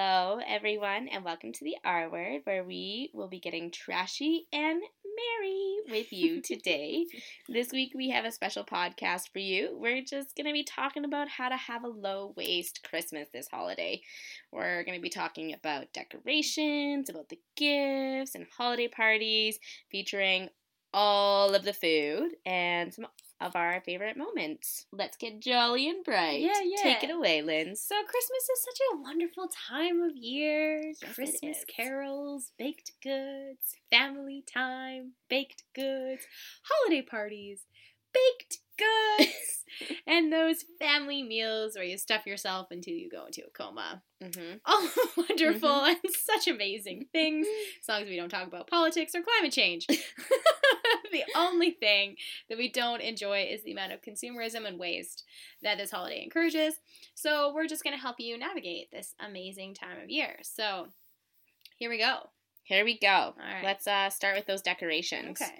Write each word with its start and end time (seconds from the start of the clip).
Hello, 0.00 0.38
everyone, 0.46 1.08
and 1.08 1.24
welcome 1.24 1.52
to 1.52 1.64
the 1.64 1.74
R 1.84 2.08
Word, 2.08 2.42
where 2.44 2.62
we 2.62 3.10
will 3.12 3.26
be 3.26 3.40
getting 3.40 3.72
trashy 3.72 4.46
and 4.52 4.80
merry 4.80 5.76
with 5.90 6.12
you 6.12 6.40
today. 6.44 7.04
this 7.48 7.72
week, 7.72 7.94
we 7.96 8.08
have 8.10 8.24
a 8.24 8.30
special 8.30 8.62
podcast 8.62 9.32
for 9.32 9.40
you. 9.40 9.76
We're 9.76 10.04
just 10.04 10.36
going 10.36 10.46
to 10.46 10.52
be 10.52 10.62
talking 10.62 11.04
about 11.04 11.28
how 11.28 11.48
to 11.48 11.56
have 11.56 11.82
a 11.82 11.88
low 11.88 12.32
waste 12.36 12.86
Christmas 12.88 13.26
this 13.32 13.48
holiday. 13.50 14.00
We're 14.52 14.84
going 14.84 14.96
to 14.96 15.02
be 15.02 15.10
talking 15.10 15.52
about 15.52 15.92
decorations, 15.92 17.10
about 17.10 17.28
the 17.28 17.40
gifts 17.56 18.36
and 18.36 18.46
holiday 18.56 18.86
parties, 18.86 19.58
featuring 19.90 20.48
all 20.94 21.56
of 21.56 21.64
the 21.64 21.72
food 21.72 22.36
and 22.46 22.94
some 22.94 23.08
of 23.40 23.54
our 23.54 23.80
favorite 23.80 24.16
moments. 24.16 24.86
Let's 24.92 25.16
get 25.16 25.40
jolly 25.40 25.88
and 25.88 26.04
bright. 26.04 26.40
Yeah, 26.40 26.60
yeah. 26.64 26.82
Take 26.82 27.04
it 27.04 27.10
away, 27.10 27.42
Lynn. 27.42 27.76
So 27.76 27.94
Christmas 27.94 28.42
is 28.42 28.64
such 28.64 28.80
a 28.92 29.00
wonderful 29.00 29.48
time 29.48 30.02
of 30.02 30.16
year. 30.16 30.82
Yes, 30.82 31.14
Christmas 31.14 31.58
is. 31.58 31.64
carols, 31.64 32.52
baked 32.58 32.92
goods, 33.02 33.76
family 33.90 34.42
time, 34.52 35.12
baked 35.28 35.64
goods, 35.74 36.26
holiday 36.62 37.02
parties, 37.02 37.62
baked 38.12 38.58
goods, 38.78 39.64
and 40.06 40.32
those 40.32 40.64
family 40.78 41.22
meals 41.22 41.74
where 41.74 41.84
you 41.84 41.98
stuff 41.98 42.26
yourself 42.26 42.68
until 42.70 42.94
you 42.94 43.08
go 43.10 43.26
into 43.26 43.42
a 43.46 43.50
coma. 43.50 44.02
Mm-hmm. 44.22 44.56
All 44.64 44.88
wonderful 45.16 45.84
and 45.84 45.98
such 46.10 46.48
amazing 46.48 47.06
things, 47.12 47.46
as 47.80 47.88
long 47.88 48.02
as 48.02 48.08
we 48.08 48.16
don't 48.16 48.28
talk 48.28 48.46
about 48.46 48.68
politics 48.68 49.14
or 49.14 49.22
climate 49.22 49.52
change. 49.52 49.86
the 49.86 51.24
only 51.36 51.70
thing 51.70 52.16
that 52.48 52.58
we 52.58 52.68
don't 52.68 53.00
enjoy 53.00 53.42
is 53.42 53.62
the 53.62 53.72
amount 53.72 53.92
of 53.92 54.02
consumerism 54.02 54.66
and 54.66 54.78
waste 54.78 55.24
that 55.62 55.78
this 55.78 55.90
holiday 55.90 56.22
encourages. 56.22 56.74
So, 57.14 57.52
we're 57.54 57.68
just 57.68 57.84
going 57.84 57.96
to 57.96 58.02
help 58.02 58.16
you 58.18 58.38
navigate 58.38 58.90
this 58.90 59.14
amazing 59.20 59.74
time 59.74 59.98
of 60.02 60.10
year. 60.10 60.36
So, 60.42 60.88
here 61.76 61.90
we 61.90 61.98
go. 61.98 62.30
Here 62.64 62.84
we 62.84 62.98
go. 62.98 63.08
All 63.08 63.34
right. 63.38 63.64
Let's 63.64 63.86
uh, 63.86 64.10
start 64.10 64.36
with 64.36 64.46
those 64.46 64.60
decorations. 64.60 65.40
Okay. 65.40 65.54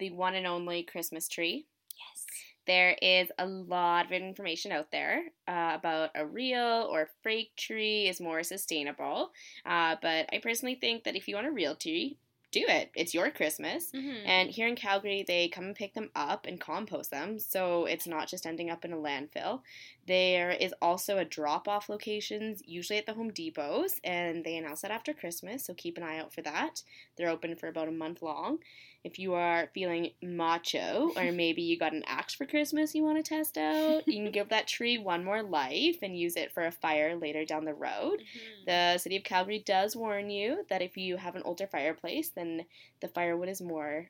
The 0.00 0.10
one 0.10 0.34
and 0.34 0.46
only 0.46 0.82
Christmas 0.82 1.28
tree. 1.28 1.66
Yes. 1.96 2.24
There 2.66 2.96
is 3.00 3.30
a 3.38 3.46
lot 3.46 4.06
of 4.06 4.12
information 4.12 4.72
out 4.72 4.90
there 4.90 5.22
uh, 5.46 5.72
about 5.74 6.10
a 6.14 6.26
real 6.26 6.88
or 6.90 7.10
fake 7.22 7.54
tree 7.56 8.08
is 8.08 8.20
more 8.20 8.42
sustainable. 8.42 9.30
Uh, 9.64 9.96
but 10.02 10.28
I 10.32 10.40
personally 10.42 10.74
think 10.74 11.04
that 11.04 11.16
if 11.16 11.28
you 11.28 11.36
want 11.36 11.46
a 11.46 11.52
real 11.52 11.76
tree, 11.76 12.18
do 12.52 12.64
it. 12.66 12.90
It's 12.94 13.14
your 13.14 13.30
Christmas. 13.30 13.90
Mm-hmm. 13.92 14.26
And 14.26 14.50
here 14.50 14.66
in 14.66 14.76
Calgary, 14.76 15.24
they 15.26 15.48
come 15.48 15.64
and 15.64 15.74
pick 15.74 15.94
them 15.94 16.10
up 16.16 16.46
and 16.46 16.60
compost 16.60 17.10
them, 17.10 17.38
so 17.38 17.84
it's 17.84 18.06
not 18.06 18.28
just 18.28 18.46
ending 18.46 18.70
up 18.70 18.84
in 18.84 18.92
a 18.92 18.96
landfill. 18.96 19.60
There 20.06 20.50
is 20.52 20.72
also 20.80 21.18
a 21.18 21.24
drop 21.24 21.66
off 21.66 21.88
locations, 21.88 22.62
usually 22.64 22.98
at 22.98 23.06
the 23.06 23.14
Home 23.14 23.32
Depots, 23.32 24.00
and 24.04 24.44
they 24.44 24.56
announce 24.56 24.82
that 24.82 24.92
after 24.92 25.12
Christmas, 25.12 25.64
so 25.64 25.74
keep 25.74 25.96
an 25.98 26.04
eye 26.04 26.18
out 26.18 26.32
for 26.32 26.42
that. 26.42 26.82
They're 27.16 27.28
open 27.28 27.56
for 27.56 27.66
about 27.68 27.88
a 27.88 27.92
month 27.92 28.22
long. 28.22 28.58
If 29.02 29.18
you 29.18 29.34
are 29.34 29.68
feeling 29.74 30.10
macho, 30.22 31.12
or 31.16 31.32
maybe 31.32 31.62
you 31.62 31.76
got 31.78 31.92
an 31.92 32.04
axe 32.06 32.34
for 32.34 32.46
Christmas 32.46 32.94
you 32.94 33.02
want 33.02 33.16
to 33.24 33.28
test 33.28 33.58
out, 33.58 34.06
you 34.06 34.22
can 34.22 34.30
give 34.30 34.48
that 34.50 34.68
tree 34.68 34.96
one 34.98 35.24
more 35.24 35.42
life 35.42 35.98
and 36.02 36.18
use 36.18 36.36
it 36.36 36.52
for 36.52 36.64
a 36.64 36.72
fire 36.72 37.16
later 37.16 37.44
down 37.44 37.64
the 37.64 37.74
road. 37.74 38.22
Mhm. 38.22 38.64
The 38.66 38.98
city 38.98 39.16
of 39.16 39.24
Calgary 39.24 39.58
does 39.58 39.96
warn 39.96 40.30
you 40.30 40.64
that 40.68 40.82
if 40.82 40.96
you 40.96 41.16
have 41.16 41.36
an 41.36 41.42
older 41.44 41.66
fireplace, 41.66 42.30
then 42.30 42.66
the 43.00 43.08
firewood 43.08 43.48
is 43.48 43.60
more 43.60 44.08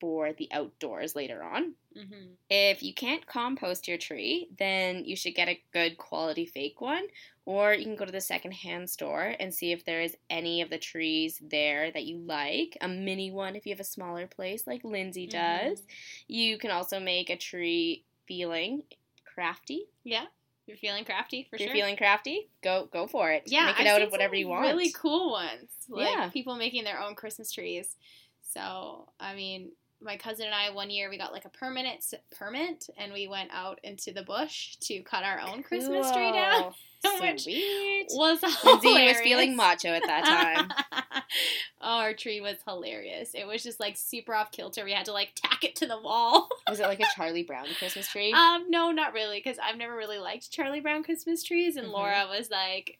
for 0.00 0.32
the 0.32 0.48
outdoors 0.52 1.14
later 1.16 1.42
on. 1.42 1.74
Mhm. 1.96 2.36
If 2.50 2.82
you 2.82 2.92
can't 2.92 3.24
compost 3.26 3.86
your 3.88 3.98
tree, 3.98 4.48
then 4.58 5.04
you 5.04 5.16
should 5.16 5.34
get 5.34 5.48
a 5.48 5.62
good 5.72 5.96
quality 5.96 6.44
fake 6.46 6.80
one, 6.80 7.06
or 7.44 7.72
you 7.74 7.84
can 7.84 7.96
go 7.96 8.04
to 8.04 8.12
the 8.12 8.20
secondhand 8.20 8.90
store 8.90 9.34
and 9.38 9.54
see 9.54 9.72
if 9.72 9.84
there 9.84 10.02
is 10.02 10.16
any 10.28 10.60
of 10.60 10.70
the 10.70 10.78
trees 10.78 11.38
there 11.42 11.90
that 11.92 12.04
you 12.04 12.18
like. 12.18 12.76
A 12.80 12.88
mini 12.88 13.30
one 13.30 13.54
if 13.56 13.64
you 13.66 13.72
have 13.72 13.80
a 13.80 13.84
smaller 13.84 14.26
place, 14.26 14.66
like 14.66 14.82
Lindsay 14.84 15.26
does. 15.26 15.82
Mhm. 15.82 15.86
You 16.28 16.58
can 16.58 16.70
also 16.70 16.98
make 17.00 17.30
a 17.30 17.36
tree 17.36 18.04
feeling 18.26 18.82
crafty. 19.24 19.86
Yeah. 20.02 20.26
You're 20.66 20.78
feeling 20.78 21.04
crafty 21.04 21.42
for 21.44 21.56
if 21.56 21.60
you're 21.60 21.68
sure. 21.68 21.76
feeling 21.76 21.96
crafty, 21.96 22.48
go 22.62 22.86
go 22.86 23.06
for 23.06 23.30
it. 23.30 23.42
Yeah, 23.46 23.66
make 23.66 23.80
it 23.80 23.86
I've 23.86 23.96
out 23.96 24.02
of 24.02 24.10
whatever 24.10 24.34
you 24.34 24.48
want. 24.48 24.66
Really 24.66 24.90
cool 24.92 25.30
ones. 25.32 25.70
Like 25.88 26.08
Yeah. 26.08 26.30
people 26.30 26.56
making 26.56 26.84
their 26.84 26.98
own 27.00 27.14
Christmas 27.14 27.52
trees. 27.52 27.96
So, 28.40 29.12
I 29.20 29.34
mean, 29.34 29.72
my 30.04 30.16
cousin 30.16 30.46
and 30.46 30.54
I 30.54 30.70
one 30.70 30.90
year 30.90 31.08
we 31.10 31.18
got 31.18 31.32
like 31.32 31.44
a 31.44 31.48
permanent 31.50 32.04
permit 32.36 32.86
and 32.96 33.12
we 33.12 33.26
went 33.28 33.50
out 33.52 33.80
into 33.82 34.12
the 34.12 34.22
bush 34.22 34.76
to 34.76 35.00
cut 35.02 35.24
our 35.24 35.40
own 35.40 35.62
Christmas 35.62 36.10
tree 36.12 36.32
down. 36.32 36.72
Cool. 37.06 37.36
Sweet. 37.36 38.06
Was 38.14 38.42
Lindsay 38.64 38.88
hilarious. 38.88 39.18
was 39.18 39.22
feeling 39.22 39.54
macho 39.56 39.88
at 39.90 40.04
that 40.06 40.24
time. 40.24 41.12
Our 41.82 42.14
tree 42.14 42.40
was 42.40 42.56
hilarious. 42.66 43.32
It 43.34 43.46
was 43.46 43.62
just 43.62 43.78
like 43.78 43.98
super 43.98 44.34
off 44.34 44.50
kilter. 44.50 44.86
We 44.86 44.92
had 44.92 45.04
to 45.04 45.12
like 45.12 45.32
tack 45.34 45.64
it 45.64 45.76
to 45.76 45.86
the 45.86 46.00
wall. 46.00 46.48
Was 46.70 46.80
it 46.80 46.86
like 46.86 47.00
a 47.00 47.06
Charlie 47.14 47.42
Brown 47.42 47.66
Christmas 47.78 48.08
tree? 48.08 48.32
Um, 48.32 48.70
no, 48.70 48.90
not 48.90 49.12
really, 49.12 49.36
because 49.38 49.58
I've 49.58 49.76
never 49.76 49.94
really 49.94 50.16
liked 50.16 50.50
Charlie 50.50 50.80
Brown 50.80 51.02
Christmas 51.04 51.42
trees, 51.42 51.76
and 51.76 51.88
Mhm. 51.88 51.92
Laura 51.92 52.26
was 52.30 52.48
like, 52.50 52.98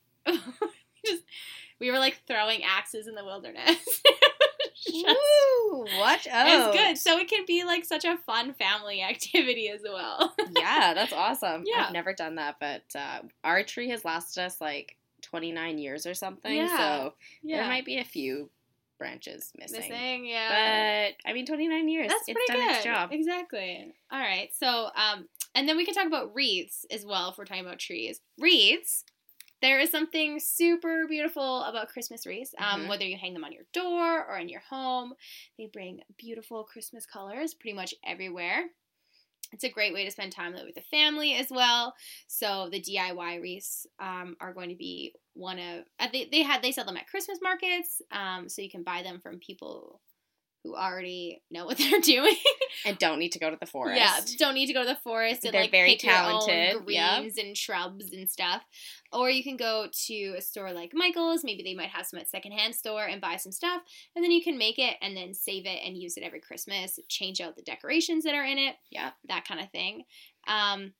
just 1.06 1.22
we 1.80 1.90
were 1.90 1.98
like 1.98 2.20
throwing 2.26 2.62
axes 2.62 3.06
in 3.06 3.14
the 3.14 3.24
wilderness. 3.24 3.78
Woo! 4.92 5.86
Watch 5.98 6.26
out. 6.26 6.46
It's 6.48 6.76
good, 6.76 6.98
so 6.98 7.18
it 7.18 7.28
can 7.28 7.44
be 7.46 7.64
like 7.64 7.84
such 7.84 8.04
a 8.04 8.16
fun 8.18 8.54
family 8.54 9.02
activity 9.08 9.68
as 9.68 9.80
well. 9.84 10.34
yeah, 10.58 10.94
that's 10.94 11.12
awesome. 11.12 11.64
Yeah. 11.66 11.86
I've 11.86 11.92
never 11.92 12.12
done 12.12 12.36
that, 12.36 12.56
but 12.60 12.82
uh, 12.94 13.20
our 13.42 13.62
tree 13.62 13.88
has 13.90 14.04
lasted 14.04 14.42
us 14.44 14.60
like 14.60 14.96
29 15.22 15.78
years 15.78 16.06
or 16.06 16.14
something, 16.14 16.54
Yeah. 16.54 16.76
so 16.76 17.14
yeah, 17.42 17.58
there 17.58 17.68
might 17.68 17.84
be 17.84 17.98
a 17.98 18.04
few 18.04 18.50
branches 18.98 19.52
missing. 19.58 19.80
missing, 19.80 20.26
yeah. 20.26 21.08
But 21.10 21.28
I 21.30 21.32
mean, 21.32 21.46
29 21.46 21.88
years. 21.88 22.08
That's 22.08 22.28
it's 22.28 22.32
pretty 22.46 22.60
done 22.60 22.68
good. 22.68 22.76
its 22.76 22.84
job. 22.84 23.10
Exactly. 23.12 23.92
All 24.10 24.18
right. 24.20 24.50
So, 24.54 24.90
um, 24.94 25.28
and 25.54 25.68
then 25.68 25.76
we 25.76 25.84
can 25.84 25.94
talk 25.94 26.06
about 26.06 26.34
wreaths 26.34 26.86
as 26.90 27.04
well 27.04 27.30
if 27.30 27.38
we're 27.38 27.44
talking 27.44 27.64
about 27.64 27.78
trees. 27.78 28.20
Wreaths. 28.38 29.04
There 29.64 29.80
is 29.80 29.90
something 29.90 30.40
super 30.40 31.06
beautiful 31.08 31.62
about 31.62 31.88
Christmas 31.88 32.26
wreaths. 32.26 32.54
Um, 32.58 32.82
Mhm. 32.82 32.88
Whether 32.90 33.06
you 33.06 33.16
hang 33.16 33.32
them 33.32 33.44
on 33.44 33.52
your 33.52 33.64
door 33.72 34.26
or 34.26 34.36
in 34.36 34.50
your 34.50 34.60
home, 34.60 35.14
they 35.56 35.68
bring 35.68 36.02
beautiful 36.18 36.64
Christmas 36.64 37.06
colors 37.06 37.54
pretty 37.54 37.72
much 37.74 37.94
everywhere. 38.04 38.68
It's 39.52 39.64
a 39.64 39.70
great 39.70 39.94
way 39.94 40.04
to 40.04 40.10
spend 40.10 40.32
time 40.32 40.52
with 40.52 40.74
the 40.74 40.82
family 40.82 41.32
as 41.36 41.48
well. 41.50 41.94
So 42.26 42.68
the 42.68 42.78
DIY 42.78 43.36
wreaths 43.40 43.86
um, 43.98 44.36
are 44.38 44.52
going 44.52 44.68
to 44.68 44.76
be 44.76 45.14
one 45.32 45.58
of 45.58 45.86
uh, 45.98 46.08
they 46.12 46.26
they 46.26 46.42
had 46.42 46.60
they 46.60 46.70
sell 46.70 46.84
them 46.84 46.98
at 46.98 47.06
Christmas 47.06 47.38
markets. 47.40 48.02
Um, 48.10 48.50
so 48.50 48.60
you 48.60 48.70
can 48.70 48.82
buy 48.82 49.02
them 49.02 49.18
from 49.18 49.38
people 49.38 50.02
who 50.64 50.74
already 50.74 51.42
know 51.50 51.66
what 51.66 51.78
they're 51.90 52.00
doing. 52.00 52.34
And 52.84 52.98
don't 52.98 53.18
need 53.18 53.32
to 53.32 53.38
go 53.38 53.50
to 53.50 53.56
the 53.60 53.66
forest. 53.66 54.00
Yeah, 54.00 54.18
don't 54.38 54.54
need 54.54 54.66
to 54.66 54.72
go 54.72 54.82
to 54.82 54.88
the 54.88 54.96
forest 54.96 55.44
and 55.44 55.52
They're 55.54 55.62
like 55.62 55.70
very 55.70 55.90
pick 55.90 56.00
talented, 56.00 56.84
greens 56.84 57.38
and 57.38 57.56
shrubs 57.56 58.12
and 58.12 58.28
stuff. 58.28 58.62
Or 59.12 59.30
you 59.30 59.44
can 59.44 59.56
go 59.56 59.86
to 60.06 60.34
a 60.36 60.40
store 60.40 60.72
like 60.72 60.90
Michael's. 60.92 61.44
Maybe 61.44 61.62
they 61.62 61.74
might 61.74 61.90
have 61.90 62.06
some 62.06 62.18
at 62.18 62.28
secondhand 62.28 62.74
store 62.74 63.04
and 63.04 63.20
buy 63.20 63.36
some 63.36 63.52
stuff, 63.52 63.82
and 64.16 64.24
then 64.24 64.32
you 64.32 64.42
can 64.42 64.58
make 64.58 64.78
it 64.78 64.96
and 65.00 65.16
then 65.16 65.34
save 65.34 65.66
it 65.66 65.80
and 65.84 65.96
use 65.96 66.16
it 66.16 66.24
every 66.24 66.40
Christmas. 66.40 66.98
Change 67.08 67.40
out 67.40 67.54
the 67.54 67.62
decorations 67.62 68.24
that 68.24 68.34
are 68.34 68.44
in 68.44 68.58
it. 68.58 68.74
Yeah. 68.90 69.10
that 69.28 69.46
kind 69.46 69.60
of 69.60 69.70
thing. 69.70 70.04
Um, 70.48 70.94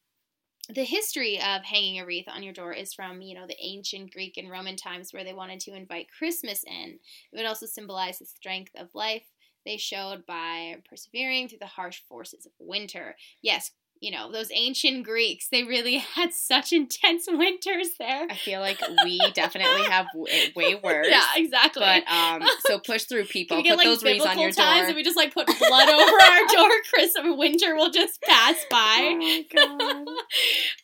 the 0.72 0.84
history 0.84 1.36
of 1.36 1.62
hanging 1.62 2.00
a 2.00 2.06
wreath 2.06 2.28
on 2.28 2.42
your 2.42 2.54
door 2.54 2.72
is 2.72 2.94
from 2.94 3.20
you 3.20 3.34
know 3.34 3.46
the 3.46 3.56
ancient 3.60 4.12
Greek 4.12 4.38
and 4.38 4.50
Roman 4.50 4.76
times 4.76 5.12
where 5.12 5.24
they 5.24 5.34
wanted 5.34 5.60
to 5.60 5.74
invite 5.74 6.06
Christmas 6.16 6.64
in. 6.64 6.98
It 7.32 7.36
would 7.36 7.44
also 7.46 7.66
symbolize 7.66 8.18
the 8.18 8.26
strength 8.26 8.72
of 8.76 8.88
life 8.94 9.24
they 9.64 9.76
showed 9.76 10.26
by 10.26 10.76
persevering 10.88 11.48
through 11.48 11.58
the 11.58 11.66
harsh 11.66 12.00
forces 12.08 12.46
of 12.46 12.52
winter. 12.58 13.16
Yes, 13.42 13.70
you 14.04 14.10
know, 14.10 14.30
those 14.30 14.50
ancient 14.52 15.04
Greeks, 15.04 15.48
they 15.50 15.64
really 15.64 15.96
had 16.14 16.32
such 16.34 16.72
intense 16.72 17.26
winters 17.26 17.88
there. 17.98 18.26
I 18.30 18.34
feel 18.34 18.60
like 18.60 18.78
we 19.04 19.18
definitely 19.32 19.82
have 19.84 20.06
way, 20.14 20.52
way 20.54 20.74
worse. 20.74 21.06
Yeah, 21.08 21.24
exactly. 21.36 21.80
But 21.80 22.06
um, 22.12 22.42
so 22.66 22.78
push 22.78 23.04
through 23.04 23.24
people. 23.24 23.56
Can 23.56 23.64
we 23.64 23.70
Put 23.70 23.78
like 23.78 23.86
those 23.86 24.04
wreaths 24.04 24.26
on 24.26 24.38
your 24.38 24.50
times 24.50 24.80
door. 24.80 24.86
and 24.88 24.96
we 24.96 25.02
just 25.02 25.16
like 25.16 25.32
put 25.32 25.46
blood 25.46 25.88
over 25.88 26.22
our 26.22 26.46
door? 26.54 26.70
Christmas 26.92 27.24
winter 27.38 27.74
will 27.74 27.90
just 27.90 28.20
pass 28.22 28.56
by. 28.70 28.98
Oh 29.00 29.16
my 29.16 29.44
god. 29.54 30.06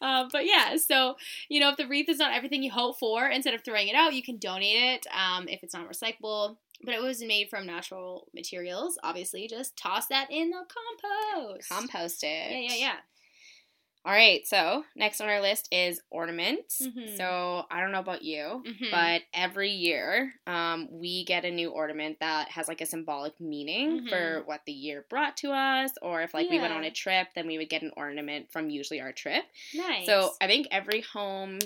um, 0.01 0.29
but 0.33 0.47
yeah, 0.47 0.77
so 0.77 1.17
you 1.49 1.61
know, 1.61 1.69
if 1.71 1.77
the 1.77 1.87
wreath 1.87 2.09
is 2.09 2.19
not 2.19 2.33
everything 2.33 2.63
you 2.63 2.71
hope 2.71 2.99
for, 2.99 3.29
instead 3.29 3.53
of 3.55 3.63
throwing 3.65 3.89
it 3.89 3.95
out, 3.95 4.15
you 4.15 4.23
can 4.23 4.39
donate 4.39 4.77
it. 4.77 5.07
Um, 5.15 5.47
if 5.49 5.63
it's 5.63 5.75
not 5.75 5.87
recyclable, 5.91 6.57
but 6.85 6.95
it 6.95 7.03
was 7.03 7.23
made 7.23 7.49
from 7.51 7.67
natural 7.67 8.29
materials, 8.35 8.99
obviously, 9.03 9.47
just 9.49 9.77
toss 9.77 10.07
that 10.09 10.31
in 10.31 10.51
the 10.51 10.65
compost. 10.67 11.69
Compost 11.69 12.23
it. 12.25 12.53
Yeah, 12.53 12.59
yeah, 12.59 12.75
yeah. 12.75 12.97
All 14.03 14.15
right, 14.15 14.47
so 14.47 14.83
next 14.97 15.21
on 15.21 15.29
our 15.29 15.43
list 15.43 15.69
is 15.71 16.01
ornaments. 16.09 16.81
Mhm. 16.81 17.19
So 17.19 17.67
I 17.71 17.81
don't 17.83 17.93
know 17.93 17.99
about 17.99 18.23
you, 18.23 18.63
Mhm. 18.67 18.91
but 18.91 19.23
every 19.35 19.69
year 19.73 20.33
um, 20.47 20.89
we 20.91 21.23
get 21.27 21.45
a 21.45 21.51
new 21.51 21.69
ornament 21.69 22.19
that 22.21 22.49
has 22.49 22.67
like 22.67 22.81
a 22.81 22.87
symbolic 22.87 23.39
meaning 23.39 24.01
Mhm. 24.01 24.09
for 24.09 24.43
what 24.47 24.63
the 24.65 24.73
year 24.73 25.05
brought 25.11 25.37
to 25.39 25.53
us, 25.53 25.93
or 26.01 26.23
if 26.23 26.33
like 26.33 26.49
we 26.49 26.59
went 26.59 26.73
on 26.73 26.85
a 26.85 26.91
trip, 26.91 27.29
then 27.35 27.47
we 27.47 27.59
would 27.59 27.69
get 27.69 27.83
an 27.83 27.93
ornament 27.95 28.51
from 28.51 28.71
usually 28.71 29.03
our 29.03 29.13
trip. 29.13 29.45
Nice. 29.75 30.07
So 30.07 30.33
I 30.41 30.47
think 30.47 30.69
every 30.71 31.03
home 31.03 31.59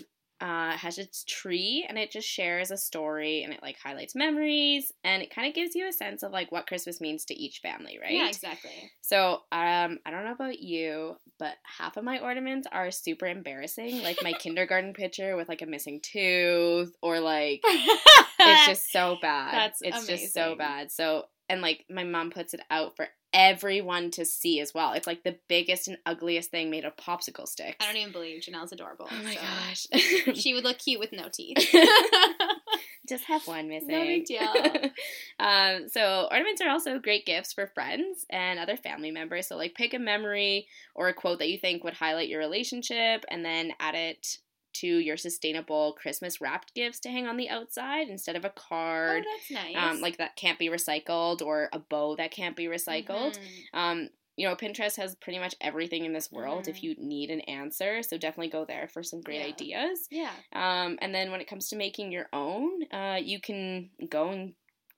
uh, 0.45 0.77
has 0.77 0.99
its 0.99 1.25
tree 1.25 1.87
and 1.89 1.97
it 1.97 2.11
just 2.11 2.29
shares 2.29 2.71
a 2.71 2.77
story 2.77 3.45
and 3.45 3.53
it 3.55 3.63
like 3.63 3.79
highlights 3.83 4.15
memories 4.15 4.93
and 5.03 5.23
it 5.23 5.35
kind 5.35 5.49
of 5.49 5.55
gives 5.55 5.75
you 5.75 5.89
a 5.89 5.93
sense 5.93 6.23
of 6.23 6.33
like 6.33 6.53
what 6.53 6.67
Christmas 6.67 7.01
means 7.01 7.25
to 7.25 7.35
each 7.35 7.61
family, 7.61 7.99
right? 7.99 8.13
Yeah, 8.13 8.29
exactly. 8.29 8.93
So, 9.01 9.41
um, 9.53 10.01
I 10.05 10.11
don't 10.11 10.25
know 10.27 10.33
about 10.33 10.61
you, 10.61 11.17
but 11.39 11.55
half 11.63 11.97
of 11.97 12.05
my 12.05 12.19
ornaments 12.19 12.69
are 12.71 12.91
super 12.91 13.25
embarrassing. 13.25 14.03
Like 14.03 14.19
my 14.23 14.33
kindergarten 14.39 14.93
picture 14.93 15.35
with 15.35 15.49
like 15.49 15.63
a 15.63 15.67
missing 15.67 16.01
tooth, 16.03 16.95
or 17.01 17.21
like 17.21 17.63
it's 18.39 18.67
just 18.67 18.93
so 18.93 19.17
bad. 19.23 19.55
That's 19.55 19.81
it's 19.81 20.07
just 20.07 20.35
so 20.35 20.57
bad. 20.57 20.93
So, 20.93 21.25
and 21.49 21.63
like 21.63 21.87
my 21.89 22.05
mom 22.05 22.31
puts 22.31 22.53
it 22.53 22.61
out 22.71 22.97
for 22.97 23.09
everyone 23.35 24.13
to 24.13 24.25
see 24.25 24.61
as 24.61 24.73
well. 24.73 24.93
It's 24.93 25.09
like 25.09 25.25
the 25.25 25.37
biggest 25.49 25.89
and 25.89 25.99
ugliest 26.07 26.51
thing 26.51 26.71
made 26.71 26.85
of 26.85 26.97
popsicle 26.97 27.49
sticks. 27.49 27.85
I 27.85 27.87
don't 27.87 28.01
even 28.01 28.13
believe 28.13 28.43
Janelle's 28.43 28.73
adorable. 28.73 29.09
Oh 29.11 29.23
my 29.23 29.35
so. 29.35 29.41
gosh. 29.41 30.35
She 30.45 30.55
would 30.55 30.65
look 30.65 30.79
cute 30.79 31.01
with 31.01 31.13
no 31.13 31.29
teeth. 31.29 31.59
Just 33.09 33.25
have 33.25 33.47
one 33.47 33.69
missing. 33.69 33.89
No 33.89 34.01
big 34.01 34.25
deal. 34.25 34.49
um, 35.39 35.89
so 35.89 36.29
ornaments 36.31 36.63
are 36.63 36.71
also 36.71 36.99
great 36.99 37.27
gifts 37.27 37.53
for 37.53 37.67
friends 37.67 38.25
and 38.31 38.59
other 38.59 38.77
family 38.77 39.11
members. 39.11 39.49
So 39.49 39.57
like 39.57 39.75
pick 39.75 39.93
a 39.93 39.99
memory 39.99 40.69
or 40.95 41.09
a 41.09 41.15
quote 41.15 41.41
that 41.41 41.51
you 41.51 41.59
think 41.59 41.85
would 41.85 41.95
highlight 41.95 42.29
your 42.29 42.39
relationship, 42.39 43.25
and 43.29 43.45
then 43.45 43.73
add 43.81 43.95
it 43.95 44.39
to 44.75 44.87
your 44.87 45.17
sustainable 45.17 45.93
Christmas 45.95 46.41
wrapped 46.41 46.75
gifts 46.75 47.01
to 47.01 47.09
hang 47.11 47.27
on 47.27 47.37
the 47.37 47.49
outside 47.49 48.09
instead 48.09 48.37
of 48.37 48.45
a 48.45 48.51
oh, 48.51 48.53
card. 48.55 49.25
that's 49.25 49.51
nice. 49.51 49.77
um, 49.77 50.01
like 50.01 50.19
that 50.19 50.37
can't 50.37 50.59
be 50.59 50.69
recycled 50.69 51.43
or 51.43 51.69
a 51.73 51.79
bow 51.79 52.17
that 52.17 52.31
can't 52.31 52.57
be 52.57 52.67
recycled. 52.67 53.39
Mhm. 53.39 53.65
Um, 53.73 54.09
you 54.37 54.49
know, 54.49 54.57
Pinterest 54.57 54.97
has 54.97 55.15
pretty 55.15 55.39
much 55.39 55.55
everything 55.61 56.05
in 56.05 56.13
this 56.13 56.33
world 56.33 56.67
if 56.67 56.77
Mhm. 56.79 56.83
you 56.83 56.95
need 56.99 57.31
an 57.31 57.41
answer. 57.43 58.03
So 58.03 58.19
definitely 58.19 58.51
go 58.51 58.65
there 58.65 58.89
for 58.89 59.03
some 59.05 59.21
great 59.21 59.39
Yeah. 59.41 59.47
ideas. 59.47 60.09
Yeah. 60.11 60.33
Um, 60.53 60.99
and 61.01 61.15
then 61.15 61.31
when 61.31 61.41
it 61.41 61.47
comes 61.47 61.69
to 61.69 61.77
making 61.77 62.11
your 62.11 62.29
own, 62.33 62.83
uh, 62.93 63.21
you 63.23 63.41
can 63.41 63.91
go 64.09 64.31
and 64.31 64.55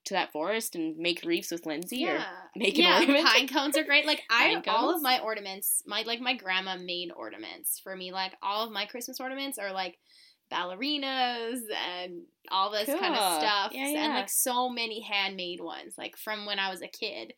to 0.07 0.15
that 0.15 0.33
forest 0.33 0.75
and 0.75 0.97
make 0.97 1.23
wreaths 1.25 1.51
with 1.51 1.67
Lindsay 1.67 2.07
or 2.07 2.15
Yeah. 2.15 2.27
make 2.55 2.79
an 2.79 2.85
ornament. 3.03 3.27
pine 3.27 3.49
cones 3.49 3.77
are 3.77 3.85
great. 3.85 4.07
Like 4.07 4.23
I 4.31 4.63
all 4.69 4.95
of 4.95 5.03
my 5.03 5.19
ornaments, 5.21 5.83
my 5.87 6.03
like 6.03 6.21
my 6.21 6.35
grandma 6.35 6.77
made 6.77 7.11
ornaments 7.15 7.81
for 7.81 7.95
me. 7.95 8.13
Like 8.13 8.33
all 8.43 8.65
of 8.65 8.73
my 8.73 8.87
Christmas 8.87 9.21
ornaments 9.21 9.59
are 9.59 9.73
like 9.73 9.99
ballerinas 10.53 11.61
and 11.97 12.23
all 12.51 12.71
this 12.71 12.87
kind 12.87 13.15
of 13.15 13.43
stuff. 13.43 13.73
Yeah, 13.73 13.87
And 13.89 14.15
like 14.15 14.29
so 14.29 14.69
many 14.69 15.01
handmade 15.03 15.61
ones, 15.61 15.95
like 15.99 16.17
from 16.17 16.47
when 16.47 16.59
I 16.59 16.71
was 16.71 16.83
a 16.83 16.89
kid. 16.89 17.35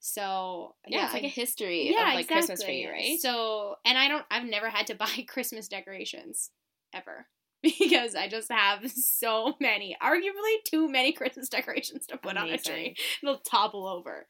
So 0.00 0.74
yeah, 0.86 1.04
it's 1.04 1.14
like 1.14 1.22
a 1.22 1.28
history 1.28 1.88
of 1.90 2.14
like 2.14 2.28
Christmas 2.28 2.62
for 2.62 2.70
you, 2.70 2.90
right? 2.90 3.18
So, 3.20 3.76
and 3.84 3.96
I 3.96 4.08
don't, 4.08 4.24
I've 4.30 4.44
never 4.44 4.68
had 4.68 4.88
to 4.88 4.94
buy 4.96 5.24
Christmas 5.28 5.68
decorations 5.68 6.50
ever 6.92 7.26
because 7.78 8.14
I 8.14 8.28
just 8.28 8.50
have 8.50 8.90
so 8.90 9.54
many, 9.60 9.96
arguably 10.02 10.64
too 10.64 10.88
many 10.88 11.12
Christmas 11.12 11.48
decorations 11.48 12.06
to 12.08 12.16
put 12.16 12.36
on 12.36 12.48
a 12.48 12.58
tree. 12.58 12.74
Amazing. 12.74 12.94
They'll 13.22 13.38
topple 13.38 13.86
over. 13.86 14.26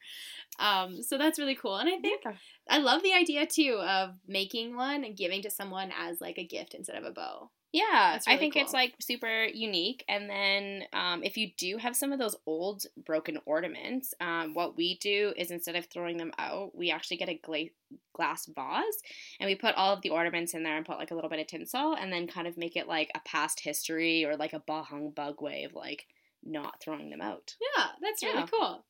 Um, 0.59 1.01
so 1.01 1.17
that's 1.17 1.39
really 1.39 1.55
cool, 1.55 1.77
and 1.77 1.89
I 1.89 1.97
think 1.99 2.21
Yeah. 2.25 2.33
I 2.69 2.77
love 2.77 3.01
the 3.01 3.13
idea 3.13 3.45
too 3.45 3.79
of 3.81 4.11
making 4.27 4.75
one 4.75 5.03
and 5.03 5.17
giving 5.17 5.41
to 5.41 5.49
someone 5.49 5.91
as 5.99 6.21
like 6.21 6.37
a 6.37 6.45
gift 6.45 6.73
instead 6.75 6.95
of 6.95 7.05
a 7.05 7.11
bow. 7.11 7.49
Yeah, 7.73 8.11
That's 8.13 8.27
I 8.27 8.33
really 8.33 8.51
think 8.51 8.55
it's 8.57 8.71
like 8.71 8.93
super 8.99 9.45
unique. 9.45 10.05
And 10.07 10.29
then 10.29 10.83
um, 10.93 11.23
if 11.23 11.37
you 11.37 11.49
do 11.57 11.77
have 11.77 11.95
some 11.95 12.13
of 12.13 12.19
those 12.19 12.35
old 12.45 12.85
broken 13.03 13.39
ornaments, 13.47 14.13
um, 14.21 14.53
what 14.53 14.77
we 14.77 14.99
do 14.99 15.33
is 15.35 15.49
instead 15.49 15.75
of 15.75 15.87
throwing 15.87 16.17
them 16.17 16.31
out, 16.37 16.75
we 16.77 16.91
actually 16.91 17.17
get 17.17 17.29
a 17.29 17.39
gla- 17.43 17.73
glass 18.13 18.45
vase 18.45 19.01
and 19.39 19.47
we 19.47 19.55
put 19.55 19.73
all 19.73 19.91
of 19.91 20.03
the 20.03 20.11
ornaments 20.11 20.53
in 20.53 20.61
there 20.61 20.77
and 20.77 20.85
put 20.85 20.99
like 20.99 21.09
a 21.09 21.15
little 21.15 21.31
bit 21.31 21.39
of 21.39 21.47
tinsel 21.47 21.95
and 21.99 22.13
then 22.13 22.27
kind 22.27 22.45
of 22.45 22.57
make 22.57 22.75
it 22.75 22.87
like 22.87 23.09
a 23.15 23.19
past 23.27 23.59
history 23.59 24.23
or 24.23 24.37
like 24.37 24.53
a 24.53 24.59
bah 24.59 24.83
humbug 24.83 25.41
way 25.41 25.63
of 25.63 25.73
like 25.73 26.05
not 26.43 26.79
throwing 26.79 27.09
them 27.09 27.21
out. 27.21 27.55
Yeah, 27.75 27.87
that's 28.01 28.21
really 28.21 28.37
Yeah. 28.39 28.47
cool. 28.47 28.85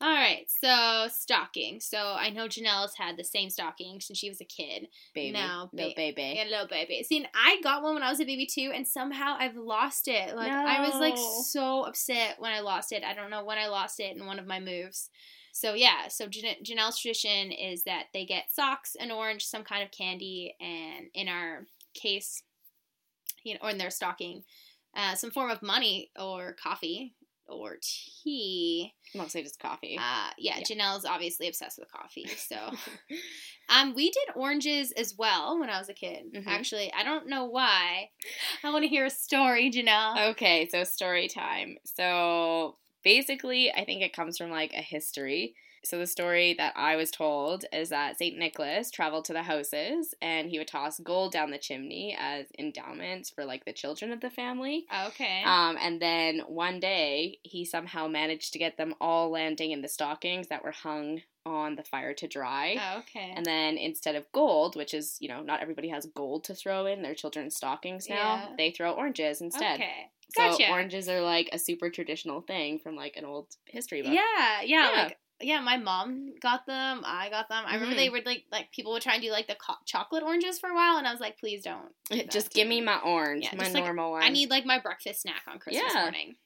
All 0.00 0.08
right, 0.12 0.46
so 0.48 1.08
stocking. 1.12 1.80
So 1.80 1.98
I 1.98 2.30
know 2.30 2.46
Janelle's 2.46 2.94
had 2.96 3.16
the 3.16 3.24
same 3.24 3.50
stocking 3.50 4.00
since 4.00 4.18
she 4.18 4.28
was 4.28 4.40
a 4.40 4.44
kid. 4.44 4.86
Baby. 5.12 5.32
No, 5.32 5.68
no 5.72 5.88
ba- 5.88 5.92
baby. 5.96 6.34
Yeah, 6.36 6.44
little 6.44 6.68
baby. 6.68 7.02
See, 7.02 7.26
I 7.34 7.60
got 7.62 7.82
one 7.82 7.94
when 7.94 8.04
I 8.04 8.10
was 8.10 8.20
a 8.20 8.24
baby 8.24 8.46
too, 8.46 8.70
and 8.72 8.86
somehow 8.86 9.36
I've 9.38 9.56
lost 9.56 10.06
it. 10.06 10.36
Like 10.36 10.52
I 10.52 10.86
was 10.86 10.94
like 11.00 11.16
so 11.18 11.82
upset 11.82 12.36
when 12.38 12.52
I 12.52 12.60
lost 12.60 12.92
it. 12.92 13.02
I 13.02 13.12
don't 13.12 13.30
know 13.30 13.44
when 13.44 13.58
I 13.58 13.66
lost 13.66 13.98
it 13.98 14.16
in 14.16 14.24
one 14.24 14.38
of 14.38 14.46
my 14.46 14.60
moves. 14.60 15.10
So 15.50 15.74
yeah, 15.74 16.06
so 16.06 16.28
Jan- 16.28 16.62
Janelle's 16.62 17.00
tradition 17.00 17.50
is 17.50 17.82
that 17.82 18.04
they 18.14 18.24
get 18.24 18.52
socks, 18.52 18.94
an 19.00 19.10
orange, 19.10 19.44
some 19.44 19.64
kind 19.64 19.82
of 19.82 19.90
candy, 19.90 20.54
and 20.60 21.06
in 21.12 21.26
our 21.26 21.66
case, 21.94 22.44
you 23.42 23.54
know, 23.54 23.60
or 23.64 23.70
in 23.70 23.78
their 23.78 23.90
stocking, 23.90 24.44
uh, 24.96 25.16
some 25.16 25.32
form 25.32 25.50
of 25.50 25.60
money 25.60 26.12
or 26.16 26.54
coffee 26.62 27.14
or 27.48 27.76
tea. 27.80 28.92
Mostly 29.14 29.42
just 29.42 29.58
coffee. 29.58 29.96
Uh, 29.98 30.30
yeah, 30.38 30.58
Yeah. 30.58 30.62
Janelle's 30.64 31.04
obviously 31.04 31.48
obsessed 31.48 31.78
with 31.78 31.90
coffee, 31.90 32.26
so. 32.36 32.56
Um, 33.68 33.94
we 33.94 34.10
did 34.10 34.28
oranges 34.34 34.92
as 34.92 35.14
well 35.18 35.58
when 35.58 35.68
I 35.70 35.78
was 35.78 35.88
a 35.88 35.94
kid. 35.94 36.32
Mhm. 36.34 36.46
Actually, 36.46 36.92
I 36.92 37.02
don't 37.04 37.28
know 37.28 37.44
why. 37.44 38.10
I 38.62 38.70
want 38.70 38.82
to 38.84 38.88
hear 38.88 39.04
a 39.06 39.10
story, 39.10 39.70
Janelle. 39.70 40.30
Okay, 40.30 40.68
so 40.70 40.84
story 40.84 41.28
time. 41.28 41.76
So 41.84 42.76
basically, 43.04 43.72
I 43.72 43.84
think 43.84 44.02
it 44.02 44.12
comes 44.14 44.38
from 44.38 44.50
like 44.50 44.72
a 44.72 44.82
history. 44.82 45.54
So 45.84 45.98
the 45.98 46.06
story 46.06 46.54
that 46.58 46.72
I 46.76 46.96
was 46.96 47.10
told 47.10 47.64
is 47.72 47.88
that 47.90 48.18
St. 48.18 48.36
Nicholas 48.36 48.90
traveled 48.90 49.24
to 49.26 49.32
the 49.32 49.42
houses 49.44 50.14
and 50.20 50.50
he 50.50 50.58
would 50.58 50.68
toss 50.68 50.98
gold 51.00 51.32
down 51.32 51.50
the 51.50 51.58
chimney 51.58 52.16
as 52.18 52.46
endowments 52.58 53.30
for 53.30 53.44
like 53.44 53.64
the 53.64 53.72
children 53.72 54.12
of 54.12 54.20
the 54.20 54.30
family. 54.30 54.86
Okay. 55.08 55.42
Um, 55.44 55.76
and 55.80 56.00
then 56.00 56.40
one 56.48 56.80
day 56.80 57.38
he 57.42 57.64
somehow 57.64 58.08
managed 58.08 58.52
to 58.52 58.58
get 58.58 58.76
them 58.76 58.94
all 59.00 59.30
landing 59.30 59.70
in 59.70 59.82
the 59.82 59.88
stockings 59.88 60.48
that 60.48 60.64
were 60.64 60.72
hung 60.72 61.22
on 61.46 61.76
the 61.76 61.84
fire 61.84 62.12
to 62.12 62.26
dry. 62.28 62.76
okay. 62.98 63.32
And 63.34 63.46
then 63.46 63.78
instead 63.78 64.16
of 64.16 64.24
gold, 64.32 64.76
which 64.76 64.92
is, 64.92 65.16
you 65.20 65.28
know, 65.28 65.40
not 65.42 65.60
everybody 65.62 65.88
has 65.88 66.06
gold 66.14 66.44
to 66.44 66.54
throw 66.54 66.84
in 66.86 67.00
their 67.02 67.14
children's 67.14 67.56
stockings 67.56 68.08
now, 68.08 68.16
Yeah. 68.16 68.48
they 68.58 68.70
throw 68.70 68.92
oranges 68.92 69.40
instead. 69.40 69.76
Okay. 69.80 70.10
So 70.36 70.62
oranges 70.70 71.08
are 71.08 71.22
like 71.22 71.48
a 71.52 71.58
super 71.58 71.88
traditional 71.88 72.42
thing 72.42 72.78
from 72.80 72.96
like 72.96 73.16
an 73.16 73.24
old 73.24 73.46
history 73.64 74.02
book. 74.02 74.12
Yeah, 74.12 74.60
yeah, 74.62 74.90
Yeah. 74.92 75.02
like 75.04 75.18
yeah, 75.40 75.60
my 75.60 75.76
mom 75.76 76.34
got 76.40 76.66
them. 76.66 77.02
I 77.04 77.30
got 77.30 77.48
them. 77.48 77.64
I 77.66 77.74
remember 77.74 77.94
Mhm. 77.94 77.98
they 77.98 78.10
were 78.10 78.20
like 78.24 78.44
like 78.50 78.72
people 78.72 78.92
would 78.92 79.02
try 79.02 79.14
and 79.14 79.22
do 79.22 79.30
like 79.30 79.46
the 79.46 79.54
co- 79.56 79.74
chocolate 79.86 80.22
oranges 80.22 80.58
for 80.58 80.68
a 80.70 80.74
while, 80.74 80.96
and 80.98 81.06
I 81.06 81.12
was 81.12 81.20
like, 81.20 81.38
please 81.38 81.62
don't. 81.62 81.92
do 82.10 82.22
Just 82.26 82.52
give 82.52 82.66
me 82.68 82.80
my 82.80 82.98
orange, 83.00 83.44
Yeah, 83.44 83.54
my 83.56 83.64
just, 83.64 83.74
like, 83.74 83.84
normal 83.84 84.12
one. 84.12 84.22
I 84.22 84.30
need 84.30 84.50
like 84.50 84.64
my 84.66 84.78
breakfast 84.78 85.22
snack 85.22 85.42
on 85.46 85.58
Christmas 85.58 85.94
Yeah. 85.94 86.02
morning. 86.02 86.36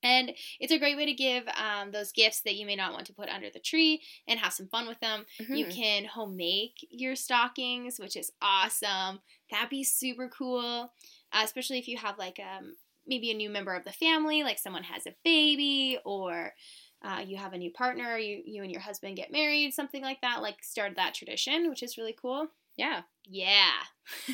And 0.00 0.32
it's 0.60 0.72
a 0.72 0.78
great 0.78 0.96
way 0.96 1.06
to 1.06 1.12
give 1.12 1.42
um, 1.56 1.90
those 1.90 2.12
gifts 2.12 2.42
that 2.42 2.54
you 2.54 2.64
may 2.64 2.76
not 2.76 2.92
want 2.92 3.06
to 3.06 3.12
put 3.12 3.28
under 3.28 3.50
the 3.50 3.58
tree 3.58 4.00
and 4.28 4.38
have 4.38 4.52
some 4.52 4.68
fun 4.68 4.86
with 4.86 5.00
them. 5.00 5.26
You 5.50 5.64
Mhm. 5.64 5.74
can 5.74 6.04
home 6.04 6.36
make 6.36 6.86
your 6.88 7.16
stockings, 7.16 7.98
which 7.98 8.14
is 8.16 8.30
awesome. 8.40 9.20
That'd 9.50 9.70
be 9.70 9.82
super 9.82 10.28
cool, 10.28 10.92
uh, 11.32 11.42
especially 11.42 11.78
if 11.80 11.88
you 11.88 11.96
have 11.98 12.16
like 12.16 12.38
um, 12.38 12.76
maybe 13.08 13.32
a 13.32 13.34
new 13.34 13.50
member 13.50 13.74
of 13.74 13.84
the 13.84 13.92
family, 13.92 14.44
like 14.44 14.58
someone 14.60 14.84
has 14.84 15.04
a 15.06 15.16
baby 15.24 15.98
or 16.04 16.54
uh, 17.02 17.20
you 17.24 17.36
have 17.36 17.52
a 17.52 17.58
new 17.58 17.70
partner, 17.70 18.18
you, 18.18 18.42
you 18.44 18.62
and 18.62 18.72
your 18.72 18.80
husband 18.80 19.16
get 19.16 19.30
married, 19.32 19.72
something 19.74 20.02
like 20.02 20.20
that. 20.22 20.42
Like 20.42 20.62
start 20.62 20.94
that 20.96 21.14
tradition, 21.14 21.68
which 21.70 21.82
is 21.82 21.96
really 21.98 22.16
cool. 22.20 22.48
yeah. 22.76 23.02
Yeah. 23.30 23.72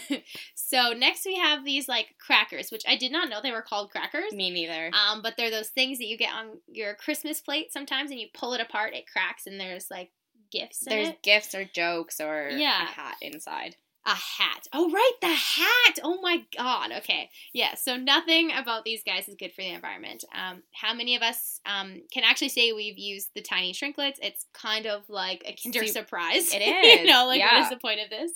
so 0.54 0.92
next 0.96 1.26
we 1.26 1.36
have 1.36 1.64
these 1.64 1.88
like 1.88 2.14
crackers, 2.24 2.70
which 2.70 2.84
I 2.86 2.96
did 2.96 3.10
not 3.12 3.28
know 3.28 3.40
they 3.42 3.50
were 3.50 3.60
called 3.62 3.90
crackers. 3.90 4.32
Me 4.32 4.50
neither. 4.50 4.90
Um, 4.94 5.20
but 5.20 5.34
they're 5.36 5.50
those 5.50 5.70
things 5.70 5.98
that 5.98 6.06
you 6.06 6.16
get 6.16 6.32
on 6.32 6.58
your 6.68 6.94
Christmas 6.94 7.40
plate 7.40 7.72
sometimes, 7.72 8.10
and 8.12 8.20
you 8.20 8.28
pull 8.32 8.54
it 8.54 8.60
apart, 8.60 8.94
it 8.94 9.10
cracks, 9.10 9.46
and 9.46 9.58
there's 9.58 9.90
like 9.90 10.12
gifts 10.52 10.86
in 10.86 10.90
There's 10.96 11.08
it. 11.08 11.22
gifts 11.24 11.54
or 11.56 11.64
jokes 11.64 12.20
or 12.20 12.50
Yeah. 12.52 12.84
a 12.84 12.86
hat 12.86 13.16
inside. 13.20 13.74
A 14.06 14.14
hat. 14.14 14.68
Oh, 14.72 14.90
right, 14.90 15.12
the 15.22 15.28
hat. 15.28 15.98
Oh 16.02 16.20
my 16.20 16.42
god. 16.54 16.92
Okay. 16.98 17.30
Yeah. 17.54 17.74
So 17.74 17.96
nothing 17.96 18.50
about 18.52 18.84
these 18.84 19.02
guys 19.02 19.28
is 19.28 19.34
good 19.34 19.52
for 19.52 19.62
the 19.62 19.72
environment. 19.72 20.24
Um, 20.34 20.62
how 20.72 20.92
many 20.92 21.16
of 21.16 21.22
us 21.22 21.60
um 21.64 22.02
can 22.12 22.22
actually 22.22 22.50
say 22.50 22.72
we've 22.72 22.98
used 22.98 23.30
the 23.34 23.40
tiny 23.40 23.72
shrinklets? 23.72 24.18
It's 24.20 24.44
kind 24.52 24.86
of 24.86 25.08
like 25.08 25.42
a 25.46 25.56
Kinder 25.62 25.86
Sup- 25.86 26.04
surprise. 26.04 26.52
It 26.52 26.60
you 27.00 27.06
know, 27.06 27.26
like 27.26 27.40
what 27.40 27.52
yeah. 27.52 27.62
is 27.62 27.70
the 27.70 27.78
point 27.78 28.00
of 28.00 28.10
this? 28.10 28.32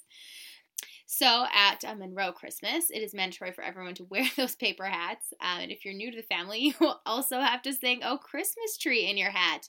So 1.10 1.46
at 1.54 1.84
uh, 1.84 1.94
Monroe 1.94 2.32
Christmas, 2.32 2.90
it 2.90 3.00
is 3.00 3.14
mandatory 3.14 3.52
for 3.52 3.64
everyone 3.64 3.94
to 3.94 4.04
wear 4.04 4.24
those 4.36 4.54
paper 4.54 4.84
hats. 4.84 5.32
Um, 5.40 5.62
and 5.62 5.72
if 5.72 5.84
you're 5.84 5.94
new 5.94 6.10
to 6.10 6.16
the 6.16 6.22
family, 6.22 6.58
you 6.60 6.74
will 6.80 7.00
also 7.06 7.40
have 7.40 7.62
to 7.62 7.72
sing 7.72 8.00
"Oh 8.04 8.18
Christmas 8.18 8.76
Tree" 8.76 9.08
in 9.10 9.16
your 9.16 9.30
hat. 9.30 9.68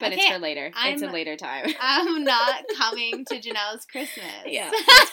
But 0.00 0.12
it's 0.12 0.24
for 0.26 0.38
later. 0.38 0.66
it's 0.76 1.02
a 1.02 1.06
I'm- 1.06 1.12
later 1.12 1.36
time. 1.36 1.66
I'm 1.80 2.22
not 2.24 2.64
coming 2.78 3.24
to 3.26 3.40
Janelle's 3.40 3.84
Christmas. 3.84 4.24
Yeah, 4.46 4.70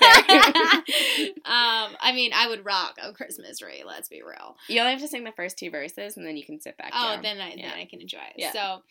um, 1.45 1.95
I 1.99 2.11
mean, 2.13 2.31
I 2.33 2.47
would 2.49 2.65
rock 2.65 2.95
a 3.01 3.13
Christmas 3.13 3.59
tree. 3.59 3.83
Let's 3.85 4.09
be 4.09 4.21
real. 4.21 4.57
you 4.67 4.79
only 4.79 4.91
have 4.93 5.01
to 5.01 5.07
sing 5.07 5.23
the 5.23 5.31
first 5.31 5.57
two 5.57 5.69
verses, 5.71 6.17
and 6.17 6.25
then 6.25 6.37
you 6.37 6.45
can 6.45 6.59
sit 6.59 6.77
back 6.77 6.91
Oh, 6.93 7.13
down. 7.15 7.23
then 7.23 7.39
I 7.39 7.53
Yeah. 7.55 7.69
then 7.69 7.77
I 7.79 7.85
can 7.85 8.01
enjoy 8.01 8.19
it. 8.19 8.35
Yeah. 8.37 8.51
So, 8.51 8.81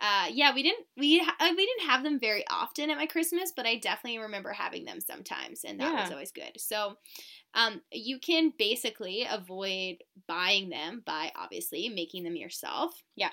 uh, 0.00 0.26
yeah, 0.30 0.54
we 0.54 0.62
didn't 0.62 0.86
we 0.96 1.18
ha- 1.18 1.36
uh, 1.40 1.48
we 1.56 1.66
didn't 1.66 1.88
have 1.88 2.02
them 2.02 2.18
very 2.18 2.44
often 2.50 2.90
at 2.90 2.96
my 2.96 3.06
Christmas, 3.06 3.52
but 3.54 3.66
I 3.66 3.76
definitely 3.76 4.18
remember 4.20 4.52
having 4.52 4.84
them 4.84 5.00
sometimes, 5.00 5.64
and 5.64 5.80
that 5.80 5.92
was 6.02 6.10
always 6.12 6.32
good. 6.32 6.58
So, 6.58 6.96
um, 7.54 7.82
you 7.92 8.18
can 8.18 8.52
basically 8.58 9.26
avoid 9.30 9.98
buying 10.26 10.70
them 10.70 11.02
by 11.04 11.30
obviously 11.36 11.88
making 11.88 12.24
them 12.24 12.36
yourself. 12.36 13.02
Yeah. 13.16 13.30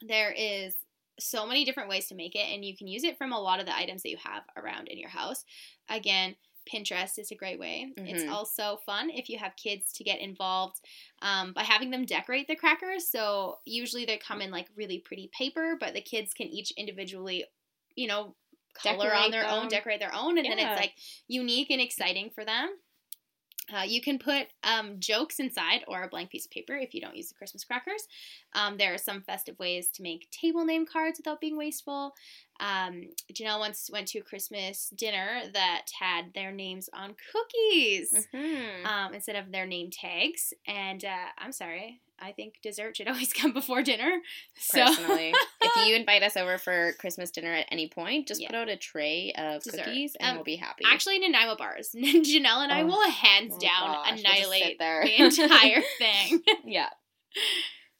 There 0.00 0.30
is 0.30 0.76
so 1.18 1.46
many 1.46 1.64
different 1.64 1.88
ways 1.88 2.06
to 2.08 2.14
make 2.14 2.34
it, 2.34 2.46
and 2.52 2.64
you 2.64 2.76
can 2.76 2.86
use 2.86 3.04
it 3.04 3.18
from 3.18 3.32
a 3.32 3.40
lot 3.40 3.60
of 3.60 3.66
the 3.66 3.76
items 3.76 4.02
that 4.02 4.10
you 4.10 4.18
have 4.22 4.44
around 4.56 4.88
in 4.88 4.98
your 4.98 5.10
house. 5.10 5.44
Again. 5.88 6.36
Pinterest 6.70 7.18
is 7.18 7.30
a 7.30 7.34
great 7.34 7.58
way. 7.58 7.94
It's 7.96 8.24
Mhm. 8.24 8.30
also 8.30 8.76
fun 8.84 9.08
if 9.08 9.30
you 9.30 9.38
have 9.38 9.56
kids 9.56 9.90
to 9.94 10.04
get 10.04 10.18
involved 10.20 10.82
um, 11.22 11.54
by 11.54 11.62
having 11.62 11.88
them 11.88 12.04
decorate 12.04 12.46
the 12.46 12.56
crackers. 12.56 13.08
So 13.08 13.60
usually 13.64 14.04
they 14.04 14.18
come 14.18 14.42
in 14.42 14.50
like 14.50 14.68
really 14.76 14.98
pretty 14.98 15.28
paper, 15.28 15.78
but 15.80 15.94
the 15.94 16.02
kids 16.02 16.34
can 16.34 16.46
each 16.46 16.70
individually, 16.72 17.46
you 17.94 18.06
know, 18.06 18.36
color 18.74 19.04
Decorate 19.04 19.24
on 19.24 19.30
their 19.30 19.48
own, 19.48 19.68
decorate 19.68 19.98
their 19.98 20.14
own, 20.14 20.36
and 20.36 20.44
then 20.46 20.58
it's 20.58 20.78
like 20.78 20.94
unique 21.26 21.70
and 21.70 21.80
exciting 21.80 22.28
for 22.28 22.44
them. 22.44 22.68
Uh, 23.74 23.82
you 23.82 24.00
can 24.00 24.18
put 24.18 24.46
um, 24.64 24.98
jokes 24.98 25.38
inside 25.40 25.84
or 25.88 26.02
a 26.02 26.08
blank 26.08 26.30
piece 26.30 26.46
of 26.46 26.50
paper 26.50 26.74
if 26.76 26.94
you 26.94 27.00
don't 27.00 27.16
use 27.16 27.28
the 27.28 27.34
Christmas 27.34 27.64
crackers. 27.64 28.08
Um, 28.54 28.76
there 28.78 28.94
are 28.94 28.98
some 28.98 29.20
festive 29.22 29.58
ways 29.58 29.88
to 29.90 30.02
make 30.02 30.30
table 30.30 30.64
name 30.64 30.86
cards 30.86 31.18
without 31.18 31.40
being 31.40 31.56
wasteful. 31.56 32.14
Um, 32.60 33.10
Janelle 33.32 33.58
once 33.60 33.90
went 33.92 34.08
to 34.08 34.20
a 34.20 34.22
Christmas 34.22 34.90
dinner 34.96 35.42
that 35.52 35.86
had 35.98 36.32
their 36.34 36.50
names 36.50 36.88
on 36.92 37.14
cookies 37.32 38.26
Mhm. 38.34 38.86
um, 38.86 39.14
instead 39.14 39.36
of 39.36 39.52
their 39.52 39.66
name 39.66 39.90
tags. 39.90 40.52
And 40.66 41.04
uh, 41.04 41.26
I'm 41.36 41.52
sorry, 41.52 42.00
I 42.20 42.32
think 42.32 42.54
dessert 42.62 42.96
should 42.96 43.08
always 43.08 43.32
come 43.32 43.52
before 43.52 43.82
dinner. 43.82 44.20
So 44.58 44.84
Personally, 44.84 45.32
if 45.62 45.86
you 45.88 45.94
invite 46.00 46.22
us 46.22 46.36
over 46.36 46.58
for 46.58 46.92
Christmas 46.98 47.30
dinner 47.30 47.52
at 47.54 47.66
any 47.70 47.88
point, 47.88 48.28
just 48.28 48.40
Yeah. 48.40 48.48
put 48.48 48.56
out 48.56 48.68
a 48.68 48.76
tray 48.76 49.32
of 49.38 49.62
Dessert. 49.62 49.84
cookies, 49.84 50.16
and 50.18 50.30
Um, 50.30 50.34
we'll 50.36 50.44
be 50.44 50.56
happy. 50.56 50.84
actually, 50.86 51.18
Nanaimo 51.18 51.56
bars, 51.56 51.90
Janelle 51.96 52.62
and 52.64 52.72
I 52.72 52.82
Oh. 52.82 52.86
will 52.86 53.10
hands 53.10 53.56
down 53.58 53.92
gosh, 53.92 54.06
we'll 54.16 54.18
annihilate 54.18 54.78
there. 54.78 55.04
the 55.04 55.24
entire 55.24 55.82
thing. 55.98 56.42
yeah. 56.64 56.88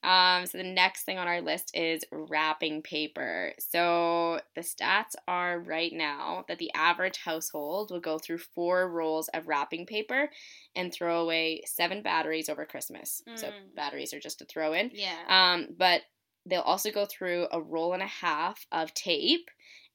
Um, 0.04 0.46
so 0.46 0.58
the 0.58 0.64
next 0.64 1.02
thing 1.02 1.18
on 1.18 1.26
our 1.26 1.40
list 1.40 1.72
is 1.74 2.04
wrapping 2.12 2.82
paper. 2.82 3.52
So 3.58 4.40
the 4.54 4.60
stats 4.60 5.14
are 5.26 5.58
right 5.58 5.92
now 5.92 6.44
that 6.48 6.58
the 6.58 6.72
average 6.74 7.18
household 7.18 7.90
will 7.90 8.00
go 8.00 8.18
through 8.18 8.38
four 8.38 8.88
rolls 8.90 9.28
of 9.34 9.48
wrapping 9.48 9.86
paper 9.86 10.30
and 10.76 10.92
throw 10.92 11.20
away 11.22 11.62
seven 11.66 12.02
batteries 12.02 12.48
over 12.48 12.64
Christmas. 12.64 13.22
So 13.34 13.48
Mm. 13.48 13.74
batteries 13.74 14.14
are 14.14 14.20
just 14.20 14.38
to 14.38 14.44
throw 14.44 14.72
in. 14.72 14.90
yeah. 14.94 15.16
Um, 15.28 15.74
but 15.76 16.02
they'll 16.46 16.60
also 16.62 16.90
go 16.90 17.04
through 17.04 17.48
a 17.50 17.60
roll 17.60 17.92
and 17.92 18.02
a 18.02 18.06
half 18.06 18.66
of 18.72 18.94
tape, 18.94 19.50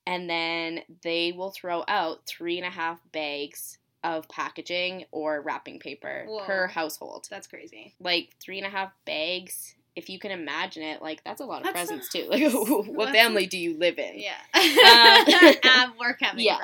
and 0.05 0.29
then 0.29 0.83
they 1.01 1.31
will 1.31 1.51
throw 1.51 1.83
out 1.87 2.25
three 2.27 2.57
and 2.57 2.67
a 2.67 2.69
half 2.69 2.99
bags 3.13 3.79
of 4.03 4.27
packaging 4.27 5.05
or 5.11 5.41
wrapping 5.41 5.79
paper 5.79 6.25
Whoa. 6.27 6.43
per 6.45 6.67
household. 6.67 7.25
That's 7.29 7.47
crazy. 7.47 7.95
Like 8.01 8.35
three 8.41 8.57
and 8.57 8.67
a 8.67 8.69
half 8.69 8.91
bags. 9.05 9.75
If 9.95 10.09
you 10.09 10.17
can 10.19 10.31
imagine 10.31 10.83
it, 10.83 11.01
like 11.01 11.23
that's 11.23 11.39
a 11.41 11.45
lot 11.45 11.59
of 11.65 11.73
That's 11.73 11.89
presents 11.91 12.13
a- 12.15 12.17
too. 12.23 12.27
Like, 12.29 12.87
what 12.97 13.09
family 13.11 13.45
do 13.45 13.57
you 13.57 13.77
live 13.77 13.99
in? 13.99 14.13
Yeah. 14.19 14.33
Um, 14.53 15.71
um, 15.89 15.93
we're 15.99 16.15
coming. 16.15 16.45
yeah. 16.45 16.59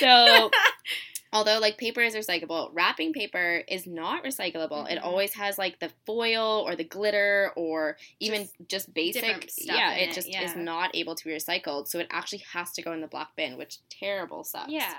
So, 0.00 0.50
although 1.32 1.58
like 1.60 1.78
paper 1.78 2.00
is 2.00 2.14
recyclable, 2.14 2.70
wrapping 2.72 3.12
paper 3.12 3.62
is 3.68 3.86
not 3.86 4.24
recyclable. 4.24 4.90
It 4.90 4.98
Mhm. 4.98 5.04
always 5.04 5.34
has 5.34 5.56
like 5.58 5.78
the 5.78 5.90
foil 6.06 6.64
or 6.66 6.76
the 6.76 6.84
glitter 6.84 7.52
or 7.56 7.96
even 8.20 8.48
just, 8.68 8.92
basic. 8.92 9.50
stuff 9.50 9.76
Yeah, 9.76 9.94
it 9.94 10.10
it, 10.10 10.14
just 10.14 10.28
yeah. 10.28 10.42
is 10.42 10.56
not 10.56 10.94
able 10.94 11.14
to 11.14 11.24
be 11.24 11.30
recycled. 11.30 11.88
So 11.88 11.98
it 12.00 12.06
actually 12.10 12.42
has 12.52 12.72
to 12.72 12.82
go 12.82 12.92
in 12.92 13.00
the 13.00 13.06
black 13.06 13.28
bin, 13.36 13.56
which 13.56 13.78
terrible 13.88 14.44
sucks. 14.44 14.70
yeah. 14.70 14.94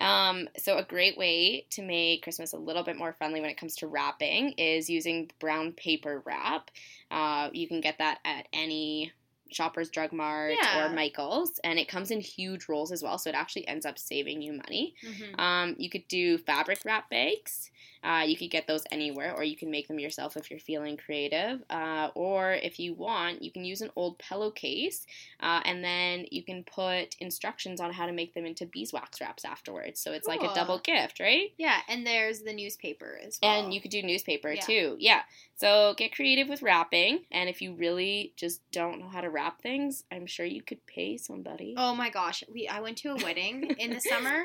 Um, 0.00 0.48
so 0.56 0.78
a 0.78 0.84
great 0.84 1.16
way 1.18 1.66
to 1.70 1.82
make 1.82 2.22
Christmas 2.22 2.52
a 2.52 2.58
little 2.58 2.82
bit 2.84 2.96
more 2.96 3.12
friendly 3.12 3.40
when 3.40 3.50
it 3.50 3.56
comes 3.58 3.76
to 3.76 3.86
wrapping 3.86 4.52
is 4.52 4.88
using 4.88 5.30
brown 5.40 5.72
paper 5.72 6.22
wrap. 6.24 6.70
Uh, 7.10 7.50
you 7.52 7.66
can 7.68 7.80
get 7.80 7.98
that 7.98 8.18
at 8.24 8.46
any 8.52 9.12
Shoppers 9.50 9.88
Drug 9.90 10.12
Mart 10.12 10.56
Yeah. 10.60 10.84
or 10.86 10.90
Michaels, 10.94 11.58
and 11.64 11.78
it 11.78 11.88
comes 11.88 12.10
in 12.10 12.20
huge 12.20 12.68
rolls 12.68 12.92
as 12.92 13.02
well, 13.02 13.16
so 13.18 13.30
it 13.30 13.34
actually 13.34 13.66
ends 13.66 13.86
up 13.86 13.98
saving 13.98 14.42
you 14.42 14.52
money. 14.52 14.94
Mhm. 15.02 15.40
Um, 15.40 15.74
you 15.78 15.88
could 15.88 16.06
do 16.06 16.36
fabric 16.38 16.80
wrap 16.84 17.08
bags. 17.08 17.70
Uh, 18.02 18.24
you 18.26 18.36
could 18.36 18.50
get 18.50 18.66
those 18.66 18.84
anywhere, 18.90 19.34
or 19.34 19.42
you 19.44 19.56
can 19.56 19.70
make 19.70 19.88
them 19.88 19.98
yourself 19.98 20.36
if 20.36 20.50
you're 20.50 20.60
feeling 20.60 20.96
creative. 20.96 21.62
Uh, 21.68 22.08
or 22.14 22.52
if 22.52 22.78
you 22.78 22.94
want, 22.94 23.42
you 23.42 23.50
can 23.50 23.64
use 23.64 23.80
an 23.80 23.90
old 23.96 24.18
pillowcase, 24.18 25.06
uh, 25.40 25.60
and 25.64 25.82
then 25.84 26.26
you 26.30 26.42
can 26.42 26.64
put 26.64 27.16
instructions 27.20 27.80
on 27.80 27.92
how 27.92 28.06
to 28.06 28.12
make 28.12 28.34
them 28.34 28.46
into 28.46 28.66
beeswax 28.66 29.20
wraps 29.20 29.44
afterwards. 29.44 30.00
So 30.00 30.12
it's 30.12 30.28
like 30.28 30.42
a 30.42 30.54
double 30.54 30.78
gift, 30.78 31.20
right? 31.20 31.52
Yeah, 31.56 31.80
and 31.88 32.06
there's 32.06 32.40
the 32.40 32.52
newspaper 32.52 33.18
as 33.24 33.38
well. 33.42 33.50
And 33.64 33.74
you 33.74 33.80
could 33.80 33.90
do 33.90 34.02
newspaper 34.02 34.52
Yeah. 34.52 34.60
too. 34.62 34.96
Yeah. 34.98 35.22
So 35.56 35.94
get 35.96 36.14
creative 36.14 36.48
with 36.48 36.62
wrapping, 36.62 37.24
and 37.32 37.48
if 37.48 37.60
you 37.60 37.74
really 37.74 38.32
just 38.36 38.60
don't 38.70 39.00
know 39.00 39.08
how 39.08 39.20
to 39.20 39.30
wrap 39.30 39.60
things, 39.60 40.04
I'm 40.12 40.26
sure 40.26 40.46
you 40.46 40.62
could 40.62 40.86
pay 40.86 41.16
somebody. 41.16 41.74
Oh 41.76 41.94
my 41.94 42.10
gosh, 42.10 42.44
we 42.52 42.68
I 42.68 42.80
went 42.80 42.98
to 42.98 43.08
a 43.10 43.16
wedding 43.16 43.74
in 43.78 43.90
the 43.92 44.00
summer, 44.08 44.44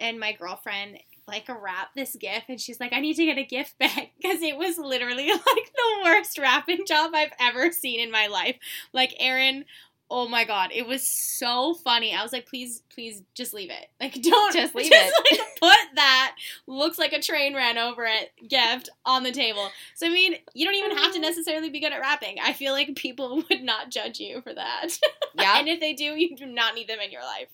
and 0.00 0.18
my 0.18 0.32
girlfriend 0.32 0.98
like 1.28 1.48
wrap 1.48 1.94
this 1.94 2.16
gift, 2.16 2.48
and 2.48 2.60
she's 2.60 2.80
like, 2.80 2.92
"I 2.92 3.00
need 3.00 3.14
to 3.14 3.24
get 3.24 3.38
a 3.38 3.44
gift 3.44 3.78
bag 3.78 4.10
because 4.20 4.42
it 4.42 4.56
was 4.56 4.78
literally 4.78 5.28
like 5.32 5.42
the 5.42 6.02
worst 6.04 6.38
wrapping 6.38 6.86
job 6.86 7.12
I've 7.14 7.32
ever 7.38 7.70
seen 7.70 8.00
in 8.00 8.10
my 8.10 8.26
life." 8.26 8.56
Like 8.92 9.14
Erin. 9.18 9.64
Oh 10.10 10.26
my 10.26 10.44
god, 10.44 10.70
it 10.72 10.86
was 10.86 11.06
so 11.06 11.74
funny. 11.74 12.14
I 12.14 12.22
was 12.22 12.32
like, 12.32 12.46
please, 12.46 12.82
please, 12.88 13.22
just 13.34 13.52
leave 13.52 13.68
it. 13.68 13.88
Like, 14.00 14.14
don't 14.22 14.54
Just 14.54 14.74
leave 14.74 14.90
it 14.90 15.12
Like, 15.30 15.40
put 15.60 15.96
that 15.96 16.34
looks 16.66 16.98
like 16.98 17.12
a 17.12 17.20
train 17.20 17.54
ran 17.54 17.76
over 17.76 18.06
it 18.06 18.30
gift 18.48 18.88
on 19.04 19.22
the 19.22 19.32
table. 19.32 19.68
So 19.96 20.06
I 20.06 20.10
mean, 20.10 20.36
you 20.54 20.64
don't 20.64 20.76
even 20.76 20.96
have 20.96 21.08
to 21.08 21.18
mm-hmm. 21.18 21.20
necessarily 21.20 21.68
be 21.68 21.80
good 21.80 21.92
at 21.92 22.00
wrapping. 22.00 22.38
I 22.42 22.54
feel 22.54 22.72
like 22.72 22.96
people 22.96 23.42
would 23.50 23.62
not 23.62 23.90
judge 23.90 24.18
you 24.18 24.40
for 24.40 24.54
that. 24.54 24.98
Yeah. 25.34 25.58
and 25.58 25.68
if 25.68 25.78
they 25.78 25.92
do, 25.92 26.04
you 26.18 26.34
do 26.34 26.46
not 26.46 26.74
need 26.74 26.88
them 26.88 27.00
in 27.00 27.12
your 27.12 27.22
life. 27.22 27.48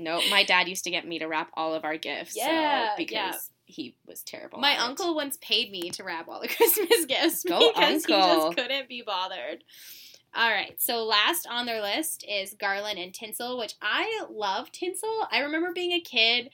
No, 0.00 0.20
my 0.30 0.44
dad 0.44 0.68
used 0.68 0.84
to 0.84 0.90
get 0.90 1.06
me 1.06 1.18
to 1.18 1.26
wrap 1.26 1.50
all 1.54 1.74
of 1.74 1.84
our 1.84 1.96
gifts. 1.96 2.36
Yeah, 2.36 2.90
so, 2.90 2.94
because 2.96 3.12
yeah. 3.12 3.32
he 3.64 3.96
was 4.06 4.22
terrible. 4.22 4.58
My 4.58 4.72
at 4.72 4.78
it. 4.78 4.82
uncle 4.82 5.14
once 5.14 5.38
paid 5.40 5.70
me 5.70 5.90
to 5.90 6.04
wrap 6.04 6.28
all 6.28 6.40
the 6.40 6.48
Christmas 6.56 7.04
gifts 7.06 7.44
Go, 7.44 7.72
because 7.72 8.04
he 8.04 8.12
uncle. 8.12 8.46
just 8.46 8.56
couldn't 8.56 8.88
be 8.88 9.02
bothered. 9.02 9.64
All 10.34 10.50
right, 10.50 10.80
so 10.80 11.04
last 11.04 11.48
on 11.50 11.66
their 11.66 11.82
list 11.82 12.24
is 12.28 12.54
garland 12.54 12.98
and 13.00 13.12
tinsel, 13.12 13.58
which 13.58 13.74
I 13.82 14.24
love 14.30 14.70
tinsel. 14.70 15.26
I 15.30 15.40
remember 15.40 15.72
being 15.72 15.92
a 15.92 16.00
kid, 16.00 16.50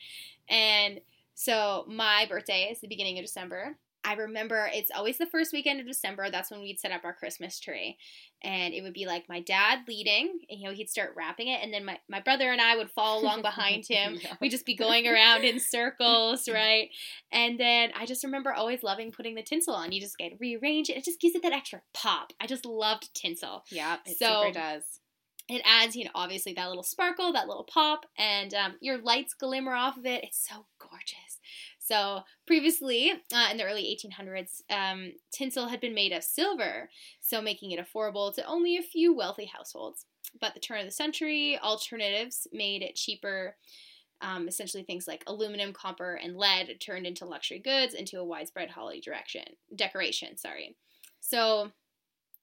and 0.48 1.00
so 1.34 1.84
my 1.86 2.26
birthday 2.26 2.68
is 2.70 2.80
the 2.80 2.88
beginning 2.88 3.18
of 3.18 3.24
December. 3.24 3.76
I 4.06 4.14
remember 4.14 4.70
it's 4.72 4.92
always 4.94 5.18
the 5.18 5.26
first 5.26 5.52
weekend 5.52 5.80
of 5.80 5.86
December. 5.86 6.30
That's 6.30 6.50
when 6.50 6.60
we'd 6.60 6.78
set 6.78 6.92
up 6.92 7.04
our 7.04 7.12
Christmas 7.12 7.58
tree. 7.58 7.98
And 8.44 8.74
it 8.74 8.82
would 8.82 8.92
be 8.92 9.06
like 9.06 9.28
my 9.28 9.40
dad 9.40 9.80
leading, 9.88 10.40
and, 10.50 10.60
you 10.60 10.66
know, 10.68 10.74
he'd 10.74 10.90
start 10.90 11.14
wrapping 11.16 11.48
it, 11.48 11.60
and 11.62 11.72
then 11.72 11.84
my, 11.84 11.98
my 12.08 12.20
brother 12.20 12.52
and 12.52 12.60
I 12.60 12.76
would 12.76 12.90
follow 12.90 13.22
along 13.22 13.42
behind 13.42 13.86
him. 13.88 14.18
Yeah. 14.22 14.34
We'd 14.40 14.50
just 14.50 14.66
be 14.66 14.76
going 14.76 15.08
around 15.08 15.42
in 15.44 15.58
circles, 15.58 16.48
right? 16.52 16.90
And 17.32 17.58
then 17.58 17.90
I 17.98 18.04
just 18.06 18.22
remember 18.22 18.52
always 18.52 18.82
loving 18.82 19.10
putting 19.10 19.34
the 19.34 19.42
tinsel 19.42 19.74
on. 19.74 19.90
You 19.90 20.00
just 20.00 20.18
get 20.18 20.38
rearrange 20.38 20.90
it. 20.90 20.96
It 20.98 21.04
just 21.04 21.20
gives 21.20 21.34
it 21.34 21.42
that 21.42 21.52
extra 21.52 21.80
pop. 21.94 22.32
I 22.38 22.46
just 22.46 22.66
loved 22.66 23.12
tinsel. 23.14 23.64
Yeah, 23.70 23.96
it 24.06 24.16
So- 24.18 24.42
super 24.44 24.52
does. 24.52 25.00
It 25.48 25.62
adds, 25.64 25.94
you 25.94 26.04
know, 26.04 26.10
obviously 26.12 26.54
that 26.54 26.66
little 26.68 26.82
sparkle, 26.82 27.32
that 27.32 27.46
little 27.46 27.62
pop, 27.72 28.04
and 28.18 28.52
um, 28.52 28.74
your 28.80 28.98
lights 28.98 29.32
glimmer 29.32 29.74
off 29.74 29.96
of 29.96 30.04
it. 30.04 30.24
It's 30.24 30.44
so 30.44 30.66
gorgeous. 30.80 31.38
So 31.86 32.22
previously, 32.48 33.12
uh, 33.32 33.48
in 33.50 33.58
the 33.58 33.64
early 33.64 33.96
1800s, 33.96 34.62
um, 34.70 35.12
tinsel 35.30 35.68
had 35.68 35.80
been 35.80 35.94
made 35.94 36.10
of 36.12 36.24
silver, 36.24 36.90
so 37.20 37.40
making 37.40 37.70
it 37.70 37.78
affordable 37.78 38.34
to 38.34 38.44
only 38.44 38.76
a 38.76 38.82
few 38.82 39.14
wealthy 39.14 39.44
households. 39.44 40.04
But 40.40 40.54
the 40.54 40.60
turn 40.60 40.80
of 40.80 40.84
the 40.86 40.90
century, 40.90 41.58
alternatives 41.62 42.48
made 42.52 42.82
it 42.82 42.96
cheaper. 42.96 43.56
Um, 44.20 44.48
essentially, 44.48 44.82
things 44.82 45.06
like 45.06 45.22
aluminum, 45.28 45.72
copper, 45.72 46.14
and 46.14 46.36
lead 46.36 46.74
turned 46.80 47.06
into 47.06 47.24
luxury 47.24 47.60
goods 47.60 47.94
into 47.94 48.18
a 48.18 48.24
widespread 48.24 48.70
holiday 48.70 49.00
direction 49.00 49.44
decoration. 49.76 50.36
Sorry. 50.36 50.74
So, 51.20 51.70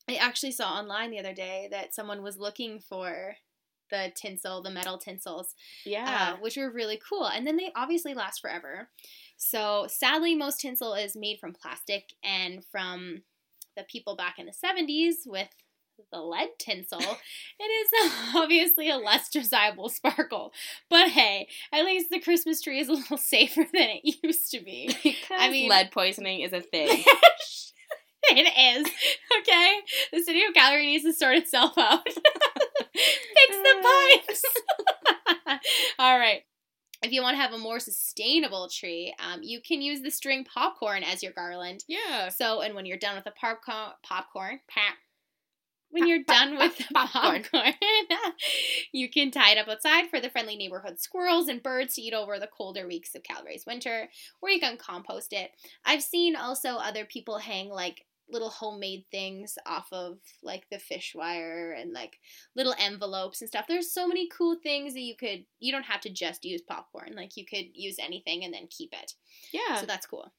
I 0.08 0.16
actually 0.16 0.52
saw 0.52 0.70
online 0.74 1.12
the 1.12 1.20
other 1.20 1.34
day 1.34 1.68
that 1.72 1.94
someone 1.94 2.24
was 2.24 2.38
looking 2.38 2.80
for 2.80 3.36
the 3.90 4.12
tinsel, 4.16 4.62
the 4.62 4.72
metal 4.72 4.98
tinsels, 4.98 5.54
Yeah. 5.86 6.34
uh, 6.36 6.42
which 6.42 6.58
were 6.58 6.72
really 6.72 7.00
cool. 7.08 7.26
And 7.28 7.46
then 7.46 7.58
they 7.58 7.72
obviously 7.76 8.14
last 8.14 8.40
forever. 8.42 8.90
So 9.44 9.88
sadly, 9.90 10.36
most 10.36 10.62
tinsel 10.62 10.94
is 10.94 11.18
made 11.18 11.40
from 11.40 11.54
plastic, 11.54 12.14
and 12.24 12.64
from 12.72 13.24
the 13.76 13.84
people 13.84 14.16
back 14.16 14.40
in 14.40 14.46
the 14.46 14.54
70s 14.54 15.28
with 15.28 15.50
the 16.12 16.22
lead 16.22 16.50
tinsel, 16.60 17.00
it 17.60 17.64
is 17.64 18.12
obviously 18.36 18.90
a 18.90 18.98
less 18.98 19.30
desirable 19.30 19.90
sparkle. 19.90 20.54
But 20.90 21.10
hey, 21.10 21.50
at 21.74 21.84
least 21.84 22.10
the 22.10 22.22
Christmas 22.22 22.62
tree 22.62 22.80
is 22.80 22.88
a 22.88 22.94
little 22.94 23.18
safer 23.34 23.66
than 23.74 23.90
it 24.04 24.18
used 24.24 24.50
to 24.52 24.62
be. 24.62 24.96
I 25.30 25.50
mean, 25.50 25.70
lead 25.70 25.92
poisoning 25.92 26.40
is 26.40 26.54
a 26.54 26.62
thing. 26.62 27.04
it 28.32 28.80
is. 28.80 28.92
Okay? 29.42 29.80
The 30.14 30.22
city 30.22 30.46
of 30.46 30.54
Calgary 30.54 30.86
needs 30.86 31.04
to 31.04 31.14
sort 31.14 31.36
itself 31.36 31.78
out. 31.78 32.06
Fix 32.06 32.24
the 33.50 34.22
pipes. 34.26 34.44
All 36.00 36.18
right. 36.18 36.44
If 37.04 37.12
you 37.12 37.22
want 37.22 37.36
to 37.36 37.42
have 37.42 37.54
a 37.54 37.58
more 37.58 37.80
sustainable 37.80 38.70
tree, 38.70 39.14
um, 39.20 39.42
you 39.44 39.62
can 39.62 39.82
use 39.82 40.02
the 40.02 40.10
string 40.10 40.46
popcorn 40.46 41.04
as 41.04 41.22
your 41.22 41.34
garland. 41.34 41.84
Yeah. 41.88 42.30
So, 42.30 42.62
and 42.62 42.76
when 42.76 42.86
you're 42.86 42.98
done 42.98 43.16
with 43.16 43.26
the 43.26 43.32
popcorn, 43.32 43.92
popcorn, 44.04 44.60
when 45.94 46.08
you're 46.08 46.24
done 46.24 46.58
with 46.58 46.76
the 46.78 46.86
popcorn, 46.94 47.74
you 48.92 49.10
can 49.10 49.30
tie 49.30 49.52
it 49.52 49.58
up 49.60 49.68
outside 49.68 50.10
for 50.10 50.20
the 50.20 50.30
friendly 50.30 50.56
neighborhood 50.56 51.00
squirrels 51.00 51.48
and 51.48 51.62
birds 51.62 51.96
to 51.96 52.02
eat 52.02 52.14
over 52.14 52.40
the 52.40 52.48
colder 52.48 52.88
weeks 52.88 53.14
of 53.14 53.24
Calgary's 53.24 53.66
winter, 53.68 54.10
or 54.42 54.50
you 54.50 54.60
can 54.60 54.78
compost 54.78 55.34
it. 55.34 55.52
I've 55.86 56.02
seen 56.02 56.36
also 56.36 56.78
other 56.78 57.06
people 57.06 57.38
hang 57.38 57.70
like 57.70 58.06
little 58.30 58.50
homemade 58.50 59.06
things 59.12 59.58
off 59.66 59.88
of 59.92 60.18
like 60.42 60.66
the 60.70 60.80
fish 60.80 61.14
wire 61.16 61.74
and 61.74 61.94
like 61.94 62.20
little 62.56 62.76
envelopes 62.80 63.42
and 63.42 63.48
stuff. 63.48 63.66
There's 63.68 63.92
so 63.92 64.08
many 64.08 64.28
cool 64.30 64.56
things 64.62 64.94
that 64.94 65.02
you 65.02 65.16
could 65.16 65.46
you 65.60 65.72
don't 65.72 65.84
have 65.84 66.02
to 66.02 66.10
just 66.10 66.46
use 66.46 66.62
popcorn. 66.62 67.14
Like 67.16 67.38
you 67.38 67.46
could 67.46 67.68
use 67.74 67.98
anything 68.00 68.44
and 68.44 68.54
then 68.54 68.68
keep 68.70 68.94
it. 68.94 69.14
Yeah. 69.52 69.80
So 69.80 69.86
that's 69.86 70.06
cool. 70.06 70.32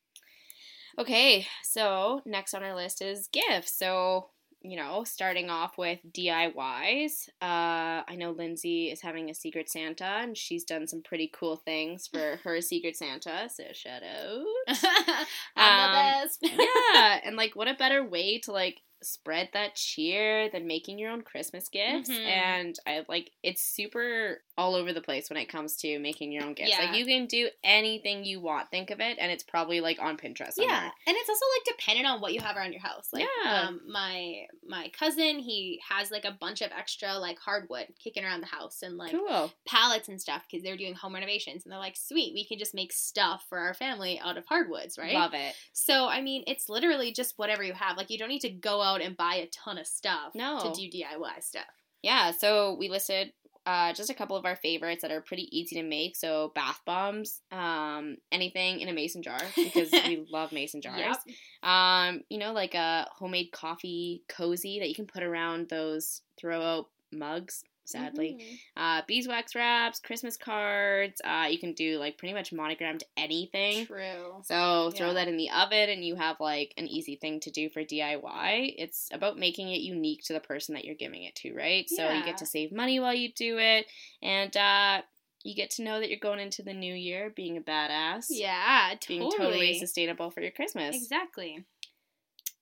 Okay, 0.97 1.47
so 1.65 2.21
next 2.25 2.55
on 2.55 2.63
our 2.63 2.75
list 2.75 3.03
is 3.03 3.29
gifts. 3.29 3.77
So 3.77 4.31
you 4.65 4.79
know, 4.79 5.05
starting 5.05 5.51
off 5.51 5.77
with 5.77 5.99
DIYs. 6.11 7.29
Uh, 7.43 8.01
I 8.09 8.17
know 8.17 8.31
Lindsay 8.31 8.91
is 8.91 9.03
having 9.03 9.29
a 9.29 9.35
Secret 9.35 9.69
Santa, 9.69 10.05
and 10.05 10.37
she's 10.37 10.65
done 10.65 10.89
some 10.89 11.03
pretty 11.03 11.31
cool 11.33 11.57
things 11.57 12.09
for 12.09 12.41
her 12.45 12.61
Secret 12.63 12.97
Santa. 12.97 13.49
So 13.53 13.65
shout 13.73 14.03
out. 14.03 14.45
I'm 15.57 15.81
um, 15.81 15.91
the 15.91 15.97
best. 15.97 16.39
yeah, 16.43 17.21
and 17.25 17.37
like, 17.37 17.55
what 17.55 17.69
a 17.69 17.75
better 17.75 18.03
way 18.03 18.39
to 18.41 18.53
like 18.53 18.81
spread 19.05 19.51
that 19.53 19.75
cheer 19.75 20.49
than 20.51 20.67
making 20.67 20.99
your 20.99 21.11
own 21.11 21.23
Christmas 21.23 21.69
gifts. 21.69 22.11
Mm-hmm. 22.11 22.27
And 22.27 22.79
I 22.87 23.05
like 23.09 23.31
it's 23.43 23.63
super 23.63 24.39
all 24.57 24.75
over 24.75 24.93
the 24.93 25.01
place 25.01 25.29
when 25.31 25.37
it 25.37 25.47
comes 25.47 25.77
to 25.77 25.99
making 25.99 26.31
your 26.31 26.45
own 26.45 26.55
gifts. 26.55 26.71
Yeah. 26.71 26.87
Like 26.87 26.97
you 26.97 27.05
can 27.05 27.27
do 27.27 27.49
anything 27.63 28.25
you 28.25 28.41
want. 28.41 28.71
Think 28.71 28.91
of 28.91 29.01
it, 29.01 29.19
and 29.21 29.33
it's 29.33 29.43
probably 29.43 29.81
like 29.81 30.01
on 30.01 30.17
Pinterest. 30.17 30.55
Somewhere. 30.55 30.75
Yeah, 30.75 30.91
and 31.07 31.17
it's 31.17 31.29
also 31.29 31.45
like 31.57 31.77
dependent 31.77 32.09
on 32.09 32.21
what 32.21 32.33
you 32.35 32.41
have 32.41 32.57
around 32.57 32.73
your 32.73 32.83
house. 32.83 33.09
Like, 33.13 33.27
yeah. 33.45 33.67
Um, 33.69 33.81
my 33.89 34.47
my 34.67 34.91
cousin, 34.99 35.39
he 35.39 35.81
has 35.89 36.11
like 36.11 36.25
a 36.25 36.37
bunch 36.41 36.63
of 36.63 36.71
extra 36.77 37.19
like 37.19 37.39
hardwood 37.39 37.89
kicking 38.03 38.25
around 38.25 38.41
the 38.41 38.47
house 38.47 38.83
and 38.83 38.97
like 38.97 39.13
cool. 39.13 39.53
pallets 39.67 40.09
and 40.09 40.21
stuff 40.21 40.45
because 40.49 40.63
they're 40.63 40.77
doing 40.77 40.95
home 40.95 41.15
renovations, 41.15 41.65
and 41.65 41.73
they're 41.73 41.79
like, 41.79 41.97
sweet, 41.97 42.33
we 42.35 42.45
can 42.45 42.59
just 42.59 42.75
make 42.75 42.93
stuff 42.93 43.45
for 43.49 43.59
our 43.59 43.75
family 43.75 44.21
out 44.23 44.39
of 44.39 44.47
hardwoods, 44.47 44.99
right? 44.99 45.15
Love 45.15 45.35
it. 45.35 45.55
So 45.73 46.07
I 46.07 46.21
mean, 46.21 46.45
it's 46.47 46.69
literally 46.69 47.13
just 47.13 47.39
whatever 47.39 47.63
you 47.63 47.73
have. 47.73 47.97
Like 47.97 48.11
you 48.11 48.19
don't 48.19 48.29
need 48.29 48.41
to 48.41 48.51
go 48.51 48.83
out 48.83 48.94
and 49.01 49.17
buy 49.17 49.37
a 49.37 49.47
ton 49.47 49.79
of 49.79 49.87
stuff 49.87 50.35
no. 50.35 50.61
to 50.61 50.73
do 50.73 50.91
DIY 50.91 51.43
stuff. 51.43 51.65
Yeah, 52.03 52.33
so 52.33 52.77
we 52.79 52.89
listed 52.89 53.33
uh, 53.67 53.93
just 53.95 54.11
a 54.11 54.15
couple 54.15 54.37
of 54.37 54.45
our 54.45 54.57
favorites 54.57 55.03
that 55.03 55.11
are 55.11 55.23
pretty 55.23 55.49
easy 55.57 55.77
to 55.77 55.83
make. 55.83 56.17
So 56.17 56.53
bath 56.55 56.81
bombs, 56.85 57.41
um, 57.51 58.17
anything 58.31 58.81
in 58.81 58.89
a 58.89 58.93
mason 58.93 59.23
jar 59.23 59.41
because 59.57 59.91
we 59.91 60.27
love 60.31 60.53
mason 60.53 60.83
jars. 60.83 61.01
Yep. 61.01 61.71
Um, 61.71 62.21
you 62.29 62.39
know, 62.39 62.53
like 62.53 62.75
a 62.75 63.09
homemade 63.17 63.53
coffee 63.53 64.23
cozy 64.29 64.81
that 64.81 64.89
you 64.89 64.95
can 64.95 65.07
put 65.07 65.23
around 65.23 65.71
those 65.71 66.21
throw 66.39 66.61
out 66.61 66.87
mugs 67.11 67.65
sadly. 67.85 68.39
Mm-hmm. 68.41 68.83
Uh, 68.83 69.03
beeswax 69.07 69.55
wraps, 69.55 70.01
Christmas 70.01 70.37
cards. 70.37 71.21
Uh, 71.25 71.47
you 71.51 71.59
can 71.59 71.73
do 71.73 71.99
like 71.99 72.19
pretty 72.19 72.35
much 72.35 72.53
monogrammed 72.53 73.05
anything. 73.17 73.87
True. 73.87 74.43
So 74.43 74.91
throw 74.95 75.09
yeah. 75.09 75.13
that 75.15 75.29
in 75.29 75.37
the 75.37 75.51
oven 75.51 75.91
and 75.91 76.05
you 76.05 76.17
have 76.17 76.41
like 76.41 76.75
an 76.77 76.87
easy 76.87 77.17
thing 77.17 77.41
to 77.41 77.51
do 77.51 77.69
for 77.71 77.83
DIY. 77.83 78.75
It's 78.79 79.09
about 79.13 79.39
making 79.39 79.71
it 79.71 79.81
unique 79.81 80.23
to 80.25 80.33
the 80.33 80.41
person 80.41 80.75
that 80.75 80.85
you're 80.85 80.95
giving 80.95 81.23
it 81.25 81.35
to, 81.37 81.55
right? 81.55 81.87
Yeah. 81.91 82.09
So 82.09 82.15
you 82.15 82.25
get 82.25 82.39
to 82.39 82.47
save 82.47 82.73
money 82.73 83.01
while 83.01 83.15
you 83.15 83.33
do 83.33 83.59
it 83.59 83.87
and 84.23 84.57
uh, 84.57 85.03
you 85.45 85.55
get 85.55 85.71
to 85.73 85.83
know 85.83 86.01
that 86.01 86.09
you're 86.09 86.19
going 86.19 86.41
into 86.41 86.63
the 86.63 86.73
new 86.73 86.95
year 86.95 87.33
being 87.35 87.57
a 87.57 87.61
badass. 87.61 88.27
Yeah, 88.31 88.95
totally. 89.01 89.19
Being 89.19 89.31
totally 89.31 89.79
sustainable 89.79 90.31
for 90.31 90.41
your 90.41 90.51
Christmas. 90.51 90.97
Exactly. 90.97 91.65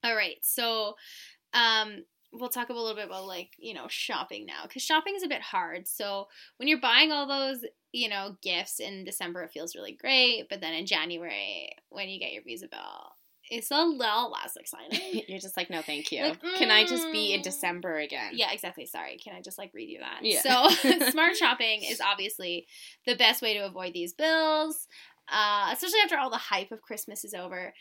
All 0.03 0.15
right. 0.15 0.37
So 0.41 0.95
um 1.53 2.03
we'll 2.33 2.49
talk 2.49 2.69
a 2.69 2.73
little 2.73 2.95
bit 2.95 3.05
about 3.05 3.25
like 3.25 3.51
you 3.57 3.73
know 3.73 3.85
shopping 3.87 4.45
now 4.45 4.63
because 4.63 4.81
shopping 4.81 5.15
is 5.15 5.23
a 5.23 5.29
bit 5.29 5.41
hard. 5.41 5.87
So 5.87 6.27
when 6.57 6.67
you're 6.67 6.81
buying 6.81 7.11
all 7.11 7.27
those 7.27 7.63
you 7.93 8.09
know 8.09 8.35
gifts 8.41 8.79
in 8.79 9.05
december 9.05 9.43
it 9.43 9.51
feels 9.51 9.75
really 9.75 9.93
great 9.93 10.49
but 10.49 10.59
then 10.59 10.73
in 10.73 10.85
january 10.85 11.69
when 11.89 12.09
you 12.09 12.19
get 12.19 12.33
your 12.33 12.43
visa 12.43 12.67
bill 12.67 13.13
it's 13.49 13.71
a 13.71 13.83
little 13.83 14.31
less 14.31 14.55
exciting 14.59 15.21
you're 15.27 15.39
just 15.39 15.55
like 15.55 15.69
no 15.69 15.81
thank 15.81 16.11
you. 16.11 16.23
Like, 16.23 16.41
mm, 16.41 16.55
can 16.55 16.71
i 16.71 16.85
just 16.85 17.11
be 17.11 17.33
in 17.33 17.41
mm. 17.41 17.43
december 17.43 17.97
again? 17.97 18.31
Yeah 18.33 18.51
exactly. 18.51 18.85
Sorry. 18.85 19.17
Can 19.17 19.35
i 19.35 19.41
just 19.41 19.57
like 19.57 19.71
read 19.73 19.89
you 19.89 19.99
that? 19.99 20.19
Yeah. 20.23 20.41
so 20.41 21.09
smart 21.11 21.35
shopping 21.35 21.83
is 21.83 22.01
obviously 22.05 22.67
the 23.05 23.15
best 23.15 23.41
way 23.41 23.53
to 23.53 23.65
avoid 23.65 23.93
these 23.93 24.13
bills 24.13 24.87
uh, 25.31 25.69
especially 25.71 25.99
after 26.03 26.17
all 26.17 26.29
the 26.29 26.37
hype 26.37 26.71
of 26.71 26.81
christmas 26.81 27.23
is 27.23 27.33
over 27.33 27.73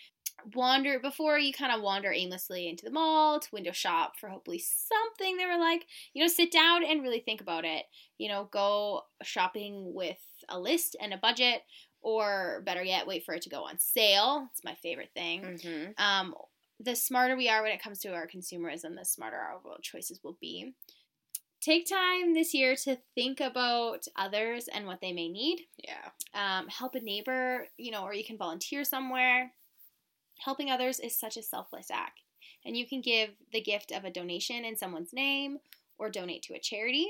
wander 0.54 0.98
before 0.98 1.38
you 1.38 1.52
kind 1.52 1.72
of 1.72 1.82
wander 1.82 2.12
aimlessly 2.12 2.68
into 2.68 2.84
the 2.84 2.90
mall 2.90 3.38
to 3.38 3.48
window 3.52 3.72
shop 3.72 4.14
for 4.18 4.28
hopefully 4.28 4.58
something 4.58 5.36
they 5.36 5.46
were 5.46 5.58
like 5.58 5.86
you 6.12 6.22
know 6.22 6.28
sit 6.28 6.50
down 6.50 6.84
and 6.84 7.02
really 7.02 7.20
think 7.20 7.40
about 7.40 7.64
it. 7.64 7.84
You 8.18 8.28
know 8.28 8.48
go 8.50 9.02
shopping 9.22 9.94
with 9.94 10.20
a 10.48 10.58
list 10.58 10.96
and 11.00 11.12
a 11.12 11.18
budget 11.18 11.62
or 12.00 12.62
better 12.66 12.82
yet 12.82 13.06
wait 13.06 13.24
for 13.24 13.34
it 13.34 13.42
to 13.42 13.50
go 13.50 13.64
on 13.64 13.78
sale. 13.78 14.48
It's 14.52 14.64
my 14.64 14.74
favorite 14.74 15.10
thing. 15.14 15.42
Mm-hmm. 15.42 16.04
um, 16.04 16.34
the 16.80 16.96
smarter 16.96 17.36
we 17.36 17.48
are 17.48 17.62
when 17.62 17.70
it 17.70 17.82
comes 17.82 18.00
to 18.00 18.12
our 18.12 18.26
consumerism 18.26 18.96
the 18.96 19.04
smarter 19.04 19.36
our 19.36 19.60
choices 19.82 20.20
will 20.22 20.36
be. 20.40 20.74
Take 21.60 21.88
time 21.88 22.34
this 22.34 22.54
year 22.54 22.74
to 22.74 22.98
think 23.14 23.38
about 23.38 24.08
others 24.16 24.66
and 24.66 24.84
what 24.84 25.00
they 25.00 25.12
may 25.12 25.28
need. 25.28 25.60
Yeah. 25.78 26.08
Um, 26.34 26.66
help 26.66 26.96
a 26.96 27.00
neighbor 27.00 27.68
you 27.76 27.92
know 27.92 28.02
or 28.02 28.14
you 28.14 28.24
can 28.24 28.36
volunteer 28.36 28.82
somewhere 28.82 29.52
Helping 30.44 30.70
others 30.70 31.00
is 31.00 31.18
such 31.18 31.36
a 31.36 31.42
selfless 31.42 31.90
act, 31.90 32.20
and 32.64 32.76
you 32.76 32.86
can 32.86 33.00
give 33.00 33.30
the 33.52 33.60
gift 33.60 33.92
of 33.92 34.04
a 34.04 34.10
donation 34.10 34.64
in 34.64 34.76
someone's 34.76 35.12
name 35.12 35.58
or 35.98 36.10
donate 36.10 36.42
to 36.44 36.54
a 36.54 36.58
charity. 36.58 37.06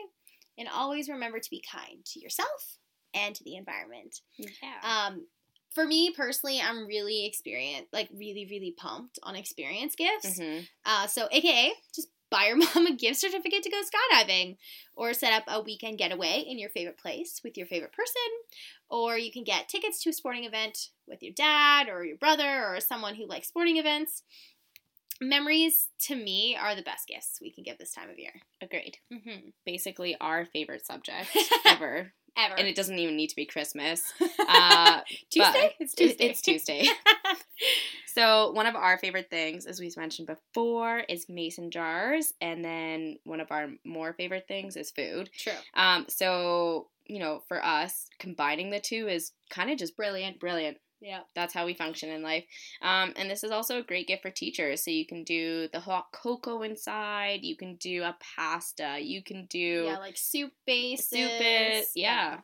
And 0.59 0.69
always 0.69 1.09
remember 1.09 1.41
to 1.41 1.51
be 1.51 1.65
kind 1.73 2.05
to 2.05 2.21
yourself 2.21 2.79
and 3.15 3.35
to 3.35 3.45
the 3.45 3.57
environment. 3.57 4.21
Yeah. 4.39 4.49
Um, 4.83 5.27
for 5.75 5.87
me 5.87 6.13
personally, 6.15 6.61
I'm 6.61 6.87
really 6.87 7.25
experienced, 7.25 7.93
like 7.93 8.11
really, 8.13 8.47
really 8.51 8.75
pumped 8.77 9.19
on 9.23 9.35
experience 9.35 9.95
gifts. 9.97 10.39
Mm-hmm. 10.39 10.65
Uh, 10.85 11.07
so, 11.07 11.29
AKA, 11.31 11.73
just 11.95 12.09
buy 12.33 12.47
your 12.47 12.57
mom 12.75 12.87
a 12.87 12.97
gift 12.97 13.21
certificate 13.21 13.63
to 13.63 13.71
go 13.71 13.81
skydiving, 13.83 14.57
or 14.97 15.15
set 15.15 15.33
up 15.33 15.45
a 15.47 15.63
weekend 15.63 15.99
getaway 15.99 16.45
in 16.47 16.59
your 16.59 16.71
favorite 16.71 16.99
place 16.99 17.41
with 17.45 17.57
your 17.57 17.67
favorite 17.67 17.93
person, 17.93 18.17
or 18.91 19.17
you 19.17 19.31
can 19.31 19.45
get 19.45 19.69
tickets 19.69 20.03
to 20.03 20.11
a 20.11 20.13
sporting 20.13 20.45
event 20.45 20.89
with 21.07 21.23
your 21.23 21.33
dad 21.37 21.89
or 21.89 22.05
your 22.05 22.17
brother 22.17 22.65
or 22.67 22.81
someone 22.81 23.15
who 23.15 23.27
likes 23.27 23.49
sporting 23.49 23.77
events. 23.77 24.23
Memories 25.21 25.89
to 26.01 26.17
me 26.17 26.57
are 26.61 26.75
the 26.75 26.83
best 26.83 27.07
gifts 27.07 27.39
we 27.41 27.53
can 27.53 27.63
give 27.63 27.79
this 27.79 27.93
time 27.93 28.11
of 28.11 28.19
year. 28.19 28.33
Agreed. 28.61 28.99
Mm-hmm. 29.13 29.51
Basically, 29.65 30.17
our 30.21 30.45
favorite 30.47 30.85
subject 30.85 31.29
ever. 31.65 32.13
Ever. 32.37 32.55
And 32.59 32.67
it 32.67 32.75
doesn't 32.75 32.99
even 32.99 33.17
need 33.17 33.29
to 33.29 33.37
be 33.37 33.47
Christmas. 33.47 34.13
Uh, 34.49 35.01
Tuesday? 35.31 35.75
It's 35.79 35.95
Tuesday. 35.95 36.25
It's 36.27 36.43
Tuesday. 36.43 36.87
so, 38.07 38.51
one 38.53 38.67
of 38.67 38.75
our 38.75 38.99
favorite 38.99 39.31
things, 39.31 39.65
as 39.67 39.81
we've 39.81 39.97
mentioned 39.97 40.27
before, 40.27 41.01
is 41.09 41.29
mason 41.29 41.71
jars. 41.71 42.35
And 42.41 42.63
then 42.65 43.17
one 43.25 43.41
of 43.41 43.51
our 43.51 43.69
more 43.85 44.13
favorite 44.13 44.47
things 44.47 44.77
is 44.77 44.91
food. 44.91 45.31
True. 45.37 45.53
Um, 45.75 46.07
so, 46.09 46.89
you 47.07 47.19
know, 47.19 47.43
for 47.49 47.65
us, 47.65 48.09
combining 48.19 48.71
the 48.71 48.81
two 48.81 49.09
is 49.09 49.33
kind 49.49 49.71
of 49.71 49.79
just 49.79 49.97
brilliant. 49.97 50.39
Brilliant. 50.39 50.79
Yeah. 51.03 51.21
That's 51.35 51.53
how 51.53 51.67
we 51.67 51.75
function 51.75 52.09
in 52.11 52.23
life. 52.23 52.45
Um, 52.81 53.13
and 53.17 53.31
this 53.31 53.43
is 53.43 53.51
also 53.51 53.79
a 53.79 53.83
great 53.83 54.07
gift 54.07 54.23
for 54.23 54.31
teachers. 54.31 54.85
So 54.85 54.91
you 54.91 55.07
can 55.07 55.25
do 55.25 55.69
the 55.73 55.81
hot 55.81 56.07
cocoa 56.13 56.63
inside, 56.63 57.41
you 57.43 57.57
can 57.57 57.77
do 57.77 58.03
a 58.03 58.17
pasta, 58.37 58.99
you 59.01 59.23
can 59.23 59.47
do 59.47 59.85
Yeah, 59.87 59.99
like 59.99 60.17
soup 60.17 60.53
bases. 60.67 61.09
Soup 61.09 61.31
it. 61.41 61.87
Yeah. 61.95 62.35
yeah. 62.35 62.39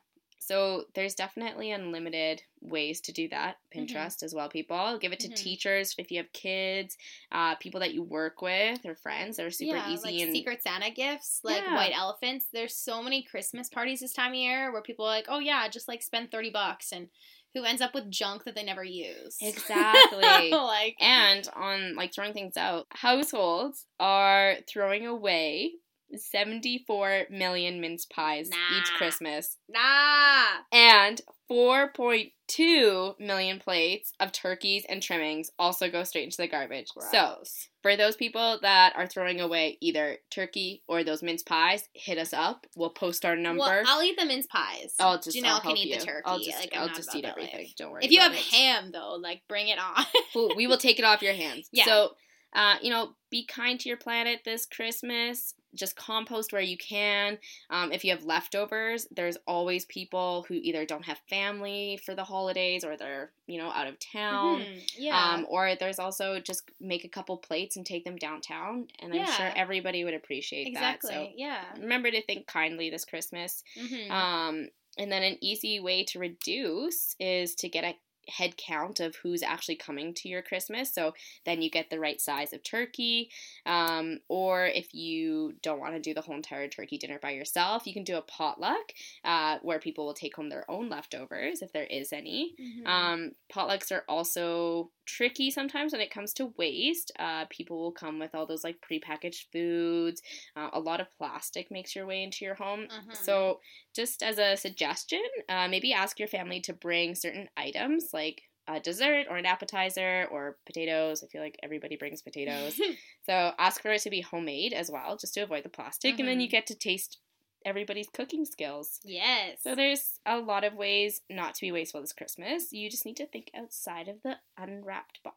So 0.49 0.85
there's 0.95 1.15
definitely 1.15 1.73
unlimited 1.73 2.41
ways 2.63 3.03
to 3.03 3.13
do 3.13 3.29
that. 3.29 3.57
Mm-hmm. 3.57 3.81
Pinterest 3.81 4.17
mm-hmm. 4.17 4.25
as 4.25 4.35
well, 4.35 4.49
people. 4.49 4.99
Give 4.99 5.13
it 5.13 5.21
to 5.21 5.29
mm-hmm. 5.29 5.35
teachers 5.35 5.95
if 5.99 6.11
you 6.11 6.17
have 6.17 6.33
kids, 6.33 6.97
uh, 7.31 7.57
people 7.57 7.81
that 7.81 7.93
you 7.93 8.03
work 8.03 8.41
with 8.41 8.87
or 8.87 8.95
friends 8.95 9.37
that 9.37 9.45
are 9.45 9.51
super 9.51 9.77
yeah, 9.77 9.91
easy. 9.91 10.07
Like 10.07 10.23
and 10.23 10.33
Secret 10.33 10.63
Santa 10.63 10.91
gifts, 10.91 11.41
like 11.45 11.65
yeah. 11.65 11.75
white 11.75 11.93
elephants. 11.95 12.47
There's 12.51 12.75
so 12.75 13.03
many 13.03 13.23
Christmas 13.25 13.69
parties 13.69 14.01
this 14.01 14.15
time 14.15 14.31
of 14.31 14.37
year 14.37 14.73
where 14.73 14.81
people 14.81 15.05
are 15.05 15.11
like, 15.11 15.27
oh 15.29 15.39
yeah, 15.39 15.69
just 15.69 15.87
like 15.87 16.03
spend 16.03 16.31
30 16.31 16.49
bucks 16.49 16.93
and 16.93 17.09
who 17.55 17.65
ends 17.65 17.81
up 17.81 17.95
with 17.95 18.11
junk 18.11 18.45
that 18.45 18.55
they 18.55 18.65
never 18.65 18.85
use. 18.85 19.37
Exactly. 19.41 20.21
like 20.51 20.97
And 21.01 21.49
on 21.55 21.97
like 21.97 22.15
throwing 22.15 22.33
things 22.33 22.57
out, 22.57 22.87
households 22.91 23.87
are 23.99 24.57
throwing 24.69 25.07
away 25.07 25.73
74 26.17 27.25
million 27.31 27.81
mince 27.81 28.07
pies 28.07 28.51
each 28.77 28.91
Christmas 28.95 29.57
nah. 29.69 30.63
and 30.73 31.21
4.2 31.51 33.19
million 33.19 33.59
plates 33.59 34.13
of 34.21 34.33
turkeys 34.33 34.85
and 34.89 35.03
trimmings 35.03 35.51
also 35.59 35.91
go 35.91 36.05
straight 36.05 36.25
into 36.25 36.37
the 36.37 36.49
garbage. 36.49 36.89
So, 37.11 37.43
for 37.83 37.97
those 37.97 38.17
people 38.17 38.59
that 38.61 38.95
are 38.97 39.07
throwing 39.07 39.41
away 39.41 39.79
either 39.81 40.19
turkey 40.31 40.83
or 40.89 41.05
those 41.05 41.23
mince 41.23 41.43
pies, 41.43 41.89
hit 41.95 42.19
us 42.19 42.35
up. 42.35 42.67
We'll 42.77 42.91
post 42.91 43.25
our 43.25 43.37
number. 43.37 43.61
Well, 43.61 43.85
I'll 43.87 44.03
eat 44.03 44.19
the 44.19 44.27
mince 44.27 44.47
pies. 44.47 44.95
I'll 45.01 45.21
just 45.21 45.37
Janelle 45.37 45.55
I'll 45.55 45.61
can 45.61 45.77
eat 45.77 45.89
you. 45.89 45.99
the 45.99 46.05
turkey. 46.05 46.23
I'll 46.27 46.39
just, 46.39 46.59
like, 46.59 46.77
I'll 46.77 46.89
just 46.89 47.15
eat 47.15 47.25
everything. 47.25 47.61
life. 47.61 47.75
Don't 47.79 47.93
worry. 47.93 48.05
If 48.05 48.11
you 48.11 48.21
have 48.21 48.33
it. 48.33 48.39
ham 48.39 48.91
though, 48.93 49.15
like 49.15 49.43
bring 49.49 49.69
it 49.69 49.79
on. 49.79 50.05
We 50.57 50.67
will 50.67 50.79
take 50.79 50.99
it 50.99 51.05
off 51.05 51.23
your 51.23 51.35
hands. 51.35 51.69
Yeah. 51.73 51.85
So, 51.85 52.11
uh, 52.53 52.77
you 52.83 52.91
know, 52.91 53.15
be 53.31 53.45
kind 53.45 53.79
to 53.81 53.89
your 53.89 53.99
planet 53.99 54.41
this 54.45 54.67
Christmas. 54.67 55.55
Just 55.79 55.97
compost 55.97 56.53
where 56.53 56.61
you 56.63 56.77
can. 56.77 57.39
Um, 57.71 57.93
if 57.93 58.05
you 58.05 58.11
have 58.11 58.25
leftovers, 58.25 59.07
there's 59.11 59.37
always 59.47 59.85
people 59.87 60.45
who 60.49 60.55
either 60.55 60.85
don't 60.85 61.05
have 61.05 61.19
family 61.31 62.01
for 62.05 62.15
the 62.15 62.25
holidays 62.25 62.85
or 62.85 62.97
they're, 62.97 63.31
you 63.47 63.59
know, 63.59 63.71
out 63.71 63.87
of 63.87 63.99
town. 63.99 64.61
Mhm. 64.61 64.93
Yeah. 64.99 65.35
Um, 65.35 65.47
or 65.49 65.75
there's 65.77 65.99
also 65.99 66.41
just 66.41 66.71
make 66.81 67.05
a 67.05 67.09
couple 67.09 67.37
plates 67.37 67.77
and 67.77 67.87
take 67.87 68.05
them 68.05 68.17
downtown, 68.17 68.89
and 68.99 69.15
I'm 69.15 69.27
sure 69.27 69.53
everybody 69.55 70.05
would 70.05 70.15
appreciate 70.15 70.67
exactly. 70.67 71.15
that. 71.15 71.27
So 71.27 71.33
yeah. 71.37 71.65
Remember 71.79 72.11
to 72.11 72.23
think 72.23 72.47
kindly 72.47 72.91
this 72.91 73.05
Christmas. 73.05 73.63
Mhm. 73.77 74.11
Um, 74.11 74.69
and 74.99 75.13
then 75.13 75.23
an 75.23 75.39
easy 75.41 75.79
way 75.79 76.03
to 76.05 76.19
reduce 76.19 77.15
is 77.21 77.55
to 77.57 77.69
get 77.69 77.85
a 77.85 77.95
head 78.29 78.57
count 78.57 79.01
of 79.01 79.17
who's 79.17 79.43
actually 79.43 79.77
coming 79.77 80.15
to 80.15 80.29
your 80.29 80.43
Christmas. 80.43 80.93
So 80.93 81.15
then 81.45 81.63
you 81.63 81.71
get 81.71 81.91
the 81.91 82.01
right 82.01 82.21
size 82.21 82.53
of 82.53 82.63
turkey. 82.63 83.31
Um, 83.67 84.19
or 84.29 84.67
if 84.67 84.95
you 84.95 85.55
don't 85.63 85.81
want 85.81 85.95
to 85.95 86.01
do 86.01 86.15
the 86.15 86.21
whole 86.21 86.37
entire 86.37 86.69
turkey 86.69 86.99
dinner 86.99 87.19
by 87.21 87.31
yourself, 87.31 87.87
you 87.87 87.93
can 87.93 88.05
do 88.05 88.17
a 88.17 88.23
potluck 88.23 88.93
uh, 89.25 89.59
where 89.63 89.79
people 89.79 90.07
will 90.07 90.15
take 90.15 90.37
home 90.37 90.49
their 90.49 90.71
own 90.71 90.89
leftovers 90.89 91.63
if 91.63 91.73
there 91.73 91.85
is 91.85 92.13
any. 92.13 92.55
Mhm. 92.61 92.87
Um, 92.87 93.33
potlucks 93.53 93.91
are 93.93 94.05
also 94.09 94.91
tricky 95.09 95.51
sometimes 95.51 95.93
when 95.93 96.01
it 96.03 96.11
comes 96.13 96.33
to 96.35 96.55
waste. 96.59 97.11
Uh, 97.19 97.47
people 97.51 97.79
will 97.81 97.93
come 97.93 98.19
with 98.21 98.35
all 98.35 98.47
those 98.47 98.65
like 98.65 98.77
prepackaged 98.81 99.47
foods. 99.53 100.23
Uh, 100.57 100.71
a 100.73 100.81
lot 100.81 101.01
of 101.01 101.09
plastic 101.19 101.71
makes 101.71 101.97
your 101.97 102.07
way 102.07 102.23
into 102.23 102.45
your 102.45 102.55
home. 102.55 102.89
Mhm. 102.89 103.13
So, 103.13 103.61
just 103.95 104.23
as 104.23 104.39
a 104.39 104.57
suggestion, 104.57 105.23
uh, 105.49 105.69
maybe 105.69 105.93
ask 105.93 106.19
your 106.19 106.29
family 106.29 106.61
to 106.63 106.73
bring 106.75 107.15
certain 107.15 107.49
items 107.57 108.11
like 108.13 108.43
a 108.69 108.81
dessert 108.81 109.27
or 109.31 109.37
an 109.39 109.47
appetizer 109.47 110.29
or 110.31 110.59
potatoes. 110.67 111.25
I 111.25 111.29
feel 111.29 111.43
like 111.43 111.57
everybody 111.63 111.97
brings 111.97 112.23
potatoes. 112.23 112.79
so, 113.23 113.55
ask 113.59 113.81
for 113.83 113.91
it 113.93 114.03
to 114.03 114.11
be 114.11 114.21
homemade 114.21 114.73
as 114.75 114.91
well, 114.91 115.17
just 115.17 115.35
to 115.35 115.41
avoid 115.41 115.65
the 115.65 115.69
plastic. 115.71 116.19
And 116.19 116.29
then 116.29 116.41
you 116.41 116.49
Mhm. 116.49 116.51
get 116.51 116.67
to 116.67 116.75
taste 116.75 117.19
everybody's 117.65 118.09
cooking 118.09 118.45
skills. 118.45 119.01
yes. 119.05 119.59
So 119.63 119.75
there's 119.75 120.21
a 120.27 120.39
lot 120.39 120.65
of 120.65 120.75
ways 120.75 121.21
not 121.31 121.55
to 121.57 121.61
be 121.61 121.73
wasteful 121.73 122.01
this 122.01 122.13
Christmas. 122.13 122.73
You 122.73 122.89
just 122.91 123.05
need 123.07 123.17
to 123.17 123.27
think 123.27 123.51
outside 123.57 124.09
of 124.09 124.23
the 124.23 124.37
unwrapped 124.57 125.23
box. 125.23 125.37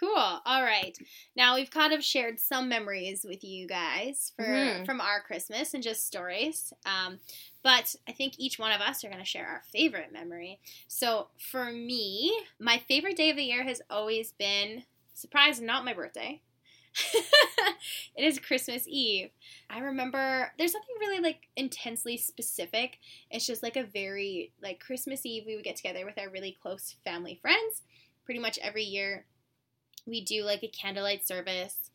Cool. 0.00 0.16
All 0.16 0.62
right. 0.64 0.98
Now 1.36 1.54
we've 1.54 1.70
kind 1.70 1.92
of 1.92 2.02
shared 2.02 2.40
some 2.40 2.68
memories 2.68 3.24
with 3.26 3.44
you 3.44 3.68
guys 3.68 4.32
for 4.34 4.44
Mhm. 4.44 4.84
from 4.84 5.00
our 5.00 5.22
Christmas 5.22 5.72
and 5.72 5.84
just 5.84 6.04
stories. 6.04 6.72
Um, 6.84 7.20
but 7.62 7.94
I 8.08 8.12
think 8.12 8.34
each 8.38 8.58
one 8.58 8.72
of 8.72 8.80
us 8.80 9.04
are 9.04 9.08
going 9.08 9.20
to 9.20 9.24
share 9.24 9.46
our 9.46 9.62
favorite 9.72 10.12
memory. 10.12 10.58
So 10.88 11.28
for 11.38 11.70
me, 11.70 12.36
my 12.58 12.78
favorite 12.88 13.16
day 13.16 13.30
of 13.30 13.36
the 13.36 13.44
year 13.44 13.62
has 13.62 13.80
always 13.88 14.32
been 14.32 14.84
surprise, 15.12 15.60
not 15.60 15.84
my 15.84 15.94
birthday. 15.94 16.40
it 18.16 18.24
is 18.24 18.38
Christmas 18.38 18.84
Eve. 18.86 19.30
I 19.68 19.80
remember 19.80 20.52
there's 20.58 20.74
nothing 20.74 20.96
really 21.00 21.20
like 21.20 21.48
intensely 21.56 22.16
specific. 22.16 22.98
It's 23.30 23.46
just 23.46 23.62
like 23.62 23.76
a 23.76 23.84
very 23.84 24.52
like 24.62 24.80
Christmas 24.80 25.26
Eve 25.26 25.44
we 25.46 25.56
would 25.56 25.64
get 25.64 25.76
together 25.76 26.04
with 26.04 26.18
our 26.18 26.30
really 26.30 26.56
close 26.60 26.96
family 27.04 27.38
friends. 27.40 27.82
Pretty 28.24 28.40
much 28.40 28.58
every 28.62 28.84
year 28.84 29.24
we 30.06 30.24
do 30.24 30.44
like 30.44 30.62
a 30.62 30.68
candlelight 30.68 31.26
service. 31.26 31.90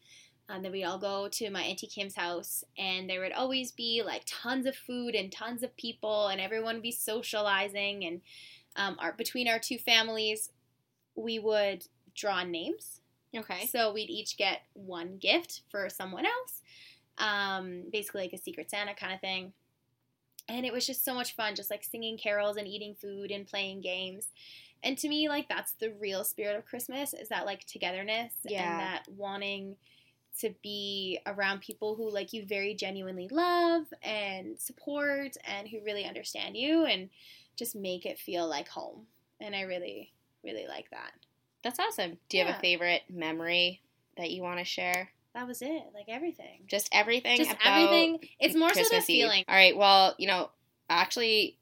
And 0.50 0.66
then 0.66 0.72
we'd 0.72 0.84
all 0.84 0.98
go 0.98 1.28
to 1.28 1.52
my 1.52 1.62
Auntie 1.62 1.86
Kim's 1.86 2.16
house, 2.16 2.64
and 2.76 3.08
there 3.08 3.20
would 3.22 3.34
always 3.34 3.72
be 3.72 4.02
like 4.04 4.24
tons 4.26 4.66
of 4.66 4.76
food 4.76 5.14
and 5.14 5.32
tons 5.32 5.62
of 5.62 5.78
people, 5.78 6.26
and 6.26 6.42
everyone 6.42 6.78
would 6.78 6.82
be 6.82 6.92
socializing. 6.92 8.04
And 8.04 8.22
um, 8.76 8.98
our, 9.00 9.14
between 9.14 9.48
our 9.48 9.60
two 9.60 9.78
families, 9.78 10.50
we 11.16 11.38
would 11.38 11.86
draw 12.16 12.44
names. 12.44 12.99
Okay. 13.36 13.68
So 13.68 13.94
we'd 13.94 14.10
each 14.10 14.38
get 14.38 14.62
one 14.74 15.18
gift 15.18 15.62
for 15.70 15.90
someone 15.90 16.26
else, 16.26 16.62
um, 17.18 17.84
basically 17.92 18.22
like 18.24 18.34
a 18.34 18.38
Secret 18.38 18.70
Santa 18.72 18.94
kind 18.96 19.14
of 19.14 19.22
thing. 19.22 19.54
And 20.48 20.66
it 20.66 20.74
was 20.74 20.88
just 20.88 21.06
so 21.06 21.14
much 21.14 21.36
fun, 21.36 21.54
just 21.56 21.70
like 21.70 21.84
singing 21.84 22.18
carols 22.18 22.58
and 22.58 22.68
eating 22.68 22.96
food 22.96 23.30
and 23.30 23.46
playing 23.46 23.82
games. 23.82 24.28
And 24.82 24.98
to 24.98 25.10
me, 25.10 25.30
like 25.30 25.48
that's 25.48 25.74
the 25.74 25.92
real 25.92 26.24
spirit 26.24 26.58
of 26.58 26.66
Christmas 26.66 27.14
is 27.14 27.30
that 27.30 27.46
like 27.46 27.66
togetherness 27.66 28.34
Yeah. 28.46 28.64
and 28.64 28.80
that 28.80 29.04
wanting 29.16 29.76
to 30.40 30.54
be 30.64 31.20
around 31.26 31.60
people 31.60 31.96
who 31.96 32.10
like 32.10 32.34
you 32.34 32.46
very 32.46 32.74
genuinely 32.74 33.28
love 33.30 33.84
and 34.02 34.58
support 34.60 35.36
and 35.44 35.68
who 35.68 35.84
really 35.84 36.06
understand 36.06 36.56
you 36.56 36.86
and 36.86 37.10
just 37.58 37.76
make 37.76 38.06
it 38.06 38.18
feel 38.18 38.48
like 38.48 38.70
home. 38.70 39.06
And 39.42 39.54
I 39.54 39.62
really, 39.64 40.14
really 40.44 40.66
like 40.68 40.90
that. 40.92 41.12
That's 41.64 41.80
awesome. 41.80 42.18
Do 42.30 42.38
you 42.38 42.46
have 42.46 42.56
a 42.56 42.60
favorite 42.60 43.02
memory 43.10 43.82
that 44.18 44.32
you 44.32 44.42
want 44.42 44.60
to 44.60 44.66
share? 44.66 45.10
That 45.34 45.48
was 45.48 45.62
it. 45.62 45.84
Like 45.94 46.06
everything. 46.08 46.62
Just 46.68 46.90
everything 46.92 47.38
Just 47.38 47.56
everything. 47.64 48.20
It's 48.40 48.56
more 48.56 48.70
Christmas 48.70 48.90
so 48.90 48.96
the 48.98 49.02
feeling. 49.02 49.44
All 49.48 49.56
right. 49.56 49.76
Well, 49.78 50.16
you 50.18 50.28
know, 50.28 50.50
actually, 50.90 51.58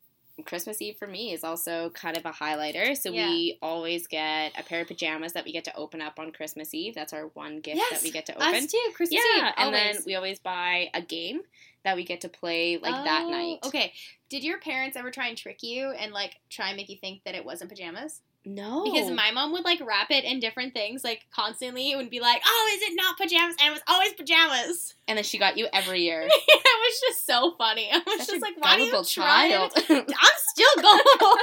Christmas 0.46 0.82
Eve 0.82 0.96
for 0.98 1.08
me 1.08 1.34
is 1.34 1.44
also 1.44 1.90
kind 1.90 2.16
of 2.16 2.26
a 2.26 2.32
highlighter. 2.32 2.96
So 2.96 3.12
Yeah. 3.12 3.30
we 3.30 3.58
always 3.62 4.08
get 4.08 4.54
a 4.58 4.64
pair 4.64 4.82
of 4.82 4.88
pajamas 4.88 5.34
that 5.34 5.46
we 5.46 5.52
get 5.52 5.64
to 5.66 5.76
open 5.76 6.02
up 6.02 6.20
on 6.20 6.32
Christmas 6.32 6.74
Eve. 6.74 6.94
That's 6.96 7.12
our 7.12 7.28
one 7.30 7.60
gift 7.60 7.78
Yes, 7.78 7.90
that 7.92 8.04
we 8.04 8.12
get 8.12 8.28
to 8.28 8.36
open. 8.36 8.56
Us 8.56 8.72
too. 8.72 8.80
Christmas 8.96 9.22
yeah, 9.36 9.48
Eve. 9.48 9.54
and 9.58 9.74
then 9.74 9.98
we 10.06 10.16
always 10.16 10.40
buy 10.40 10.90
a 10.94 11.02
game 11.02 11.42
that 11.84 11.96
we 11.96 12.04
get 12.06 12.22
to 12.22 12.30
play 12.30 12.78
like 12.78 13.04
that 13.04 13.24
Oh, 13.26 13.30
night. 13.32 13.60
Okay. 13.66 13.94
Did 14.30 14.44
your 14.44 14.60
parents 14.60 14.96
ever 14.96 15.10
try 15.10 15.28
and 15.28 15.38
trick 15.38 15.64
you 15.64 15.90
and 15.92 16.12
like 16.12 16.36
try 16.50 16.68
and 16.68 16.78
make 16.78 16.90
you 16.90 16.98
think 16.98 17.24
that 17.26 17.34
it 17.36 17.44
wasn't 17.44 17.70
pajamas? 17.70 18.22
No, 18.50 18.86
Because 18.86 19.12
my 19.12 19.32
mom 19.32 19.52
would 19.52 19.66
like 19.66 19.82
wrap 19.86 20.10
it 20.10 20.24
in 20.24 20.40
different 20.40 20.74
things, 20.74 21.04
like 21.04 21.26
constantly. 21.32 21.92
It 21.92 21.98
would 21.98 22.10
be 22.10 22.22
like, 22.22 22.42
"Oh, 22.46 22.72
is 22.74 22.82
it 22.90 22.96
not 22.96 23.18
pajamas?" 23.18 23.58
And 23.60 23.68
it 23.68 23.72
was 23.72 23.82
always 23.88 24.14
pajamas. 24.14 24.96
and 25.08 25.18
then 25.18 25.26
she 25.26 25.38
got 25.38 25.58
you 25.58 25.68
every 25.74 26.02
year. 26.04 26.22
it 26.30 26.30
was 26.30 27.02
just 27.02 27.26
so 27.26 27.56
funny. 27.58 27.90
I 27.92 27.98
was 28.08 28.20
Such 28.20 28.28
just 28.36 28.42
like, 28.42 28.54
"Why 28.58 28.78
do 28.78 28.84
you 28.84 29.04
child. 29.04 29.74
it?" 29.76 29.90
I'm 29.90 30.38
still 30.54 30.82
gullible. 30.82 31.38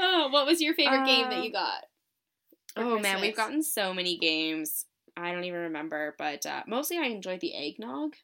oh, 0.00 0.28
what 0.30 0.44
was 0.46 0.60
your 0.60 0.74
favorite 0.74 1.06
game 1.06 1.30
that 1.30 1.38
Um, 1.38 1.44
you 1.44 1.52
got? 1.52 1.84
oh 2.76 2.98
man, 2.98 3.22
we've 3.22 3.34
gotten 3.36 3.62
so 3.62 3.94
many 3.94 4.18
games. 4.18 4.84
I 5.16 5.32
don't 5.32 5.44
even 5.44 5.60
remember, 5.60 6.14
but 6.18 6.44
uh, 6.44 6.62
mostly 6.66 6.98
I 6.98 7.04
enjoyed 7.04 7.40
the 7.40 7.54
eggnog. 7.54 8.16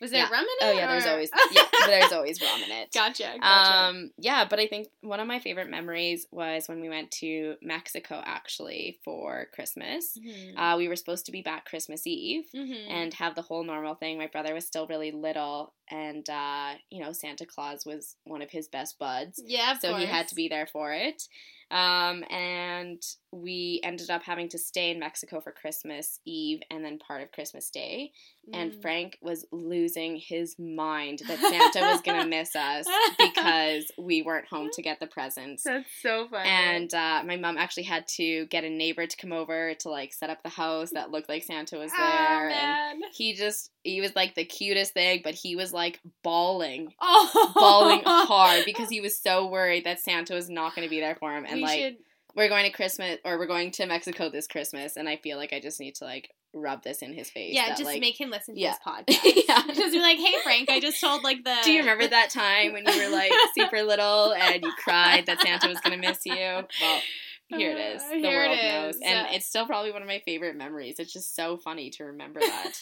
Was 0.00 0.10
there 0.10 0.20
yeah. 0.20 0.30
rum 0.30 0.44
in 0.44 0.68
it? 0.68 0.70
Oh 0.70 0.72
yeah, 0.72 0.86
there's 0.86 1.06
always 1.06 1.30
yeah, 1.52 1.62
there's 1.86 2.12
always 2.12 2.40
rum 2.40 2.60
in 2.64 2.70
it. 2.70 2.92
Gotcha. 2.92 3.34
Gotcha. 3.40 3.74
Um, 3.74 4.10
yeah, 4.18 4.44
but 4.48 4.58
I 4.60 4.66
think 4.66 4.88
one 5.02 5.20
of 5.20 5.26
my 5.26 5.38
favorite 5.38 5.70
memories 5.70 6.26
was 6.30 6.68
when 6.68 6.80
we 6.80 6.88
went 6.88 7.10
to 7.12 7.56
Mexico 7.62 8.22
actually 8.24 8.98
for 9.04 9.46
Christmas. 9.54 10.16
Mhm. 10.18 10.54
Uh, 10.56 10.76
we 10.76 10.88
were 10.88 10.96
supposed 10.96 11.26
to 11.26 11.32
be 11.32 11.42
back 11.42 11.64
Christmas 11.64 12.06
Eve 12.06 12.44
Mhm. 12.54 12.90
and 12.90 13.14
have 13.14 13.34
the 13.34 13.42
whole 13.42 13.64
normal 13.64 13.94
thing. 13.94 14.18
My 14.18 14.26
brother 14.28 14.54
was 14.54 14.66
still 14.66 14.86
really 14.86 15.10
little, 15.10 15.74
and 15.90 16.28
uh, 16.28 16.74
you 16.90 17.02
know 17.02 17.12
Santa 17.12 17.46
Claus 17.46 17.84
was 17.86 18.16
one 18.24 18.42
of 18.42 18.50
his 18.50 18.68
best 18.68 18.98
buds, 18.98 19.42
yeah, 19.44 19.72
of 19.72 19.80
so 19.80 19.94
he 19.96 20.06
had 20.06 20.28
to 20.28 20.34
be 20.34 20.48
there 20.48 20.66
for 20.66 20.92
it. 20.92 21.22
Um, 21.70 22.24
and 22.30 23.02
we 23.30 23.80
ended 23.82 24.08
up 24.10 24.22
having 24.22 24.48
to 24.50 24.58
stay 24.58 24.90
in 24.90 24.98
Mexico 24.98 25.40
for 25.40 25.52
Christmas 25.52 26.18
Eve 26.24 26.60
and 26.70 26.82
then 26.84 26.98
part 26.98 27.22
of 27.22 27.30
Christmas 27.32 27.68
Day. 27.70 28.12
And 28.54 28.72
Mm. 28.72 28.80
Frank 28.80 29.18
was 29.20 29.44
losing 29.52 30.16
his 30.16 30.58
mind 30.58 31.20
that 31.28 31.38
Santa 31.72 31.86
was 31.92 32.00
going 32.00 32.22
to 32.22 32.26
miss 32.26 32.56
us 32.56 32.86
because 33.18 33.84
we 33.98 34.22
weren't 34.22 34.46
home 34.48 34.70
to 34.72 34.80
get 34.80 35.00
the 35.00 35.06
presents. 35.06 35.64
That's 35.64 35.84
so 36.00 36.26
funny. 36.30 36.48
And 36.48 36.94
uh, 36.94 37.22
my 37.26 37.36
mom 37.36 37.58
actually 37.58 37.82
had 37.82 38.08
to 38.16 38.46
get 38.46 38.64
a 38.64 38.70
neighbor 38.70 39.06
to 39.06 39.16
come 39.18 39.32
over 39.32 39.74
to 39.74 39.90
like 39.90 40.14
set 40.14 40.30
up 40.30 40.42
the 40.42 40.48
house 40.48 40.90
that 40.92 41.10
looked 41.10 41.28
like 41.28 41.42
Santa 41.44 41.76
was 41.76 41.90
there. 41.92 42.48
oh 42.48 42.52
and 42.54 43.04
he 43.12 43.34
just, 43.34 43.70
he 43.84 44.00
was 44.00 44.16
like 44.16 44.34
the 44.34 44.44
cutest 44.46 44.94
thing, 44.94 45.20
but 45.22 45.34
he 45.34 45.54
was 45.54 45.74
like 45.74 46.00
bawling 46.22 46.94
Oh, 47.02 47.52
bawling 47.54 48.02
hard 48.06 48.64
because 48.66 48.88
he 48.88 49.02
was 49.02 49.18
so 49.18 49.46
worried 49.46 49.84
that 49.84 50.00
Santa 50.00 50.32
was 50.32 50.48
not 50.48 50.74
going 50.74 50.86
to 50.86 50.90
be 50.90 51.00
there 51.00 51.16
for 51.16 51.36
him. 51.36 51.44
And 51.46 51.57
we 51.58 51.64
like, 51.64 51.80
should. 51.80 51.96
we're 52.34 52.48
going 52.48 52.64
to 52.64 52.70
Christmas 52.70 53.18
or 53.24 53.38
we're 53.38 53.46
going 53.46 53.70
to 53.72 53.86
Mexico 53.86 54.30
this 54.30 54.46
Christmas, 54.46 54.96
and 54.96 55.08
I 55.08 55.16
feel 55.16 55.36
like 55.36 55.52
I 55.52 55.60
just 55.60 55.80
need 55.80 55.94
to 55.96 56.04
like 56.04 56.30
rub 56.54 56.82
this 56.82 57.02
in 57.02 57.12
his 57.12 57.30
face. 57.30 57.54
Yeah, 57.54 57.68
that, 57.68 57.78
just 57.78 57.84
like, 57.84 58.00
make 58.00 58.20
him 58.20 58.30
listen 58.30 58.54
to 58.54 58.60
yeah. 58.60 58.70
this 58.72 58.78
podcast. 58.86 59.44
Yeah. 59.48 59.62
Because 59.66 59.92
you're 59.92 60.02
like, 60.02 60.18
hey 60.18 60.34
Frank, 60.42 60.70
I 60.70 60.80
just 60.80 61.00
told 61.00 61.22
like 61.22 61.44
the. 61.44 61.56
Do 61.64 61.72
you 61.72 61.80
remember 61.80 62.06
that 62.06 62.30
time 62.30 62.72
when 62.72 62.86
you 62.86 63.04
were 63.04 63.10
like 63.14 63.32
super 63.56 63.82
little 63.82 64.32
and 64.32 64.62
you 64.62 64.72
cried 64.82 65.26
that 65.26 65.40
Santa 65.40 65.68
was 65.68 65.80
gonna 65.80 65.98
miss 65.98 66.24
you? 66.24 66.34
Well, 67.50 67.60
here 67.60 67.70
it 67.70 67.78
is. 67.78 68.02
Uh, 68.02 68.08
The 68.10 68.14
here 68.16 68.44
it 68.44 68.48
world 68.48 68.58
knows, 68.60 68.94
is. 68.96 69.00
and 69.06 69.28
it's 69.30 69.46
still 69.46 69.64
probably 69.64 69.90
one 69.90 70.02
of 70.02 70.08
my 70.08 70.20
favorite 70.26 70.54
memories. 70.54 70.96
It's 70.98 71.10
just 71.10 71.34
so 71.34 71.56
funny 71.56 71.88
to 71.92 72.04
remember 72.04 72.40
that. 72.40 72.72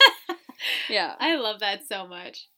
yeah. 0.90 1.14
I 1.20 1.36
love 1.36 1.60
that 1.60 1.86
so 1.86 2.08
much. 2.08 2.48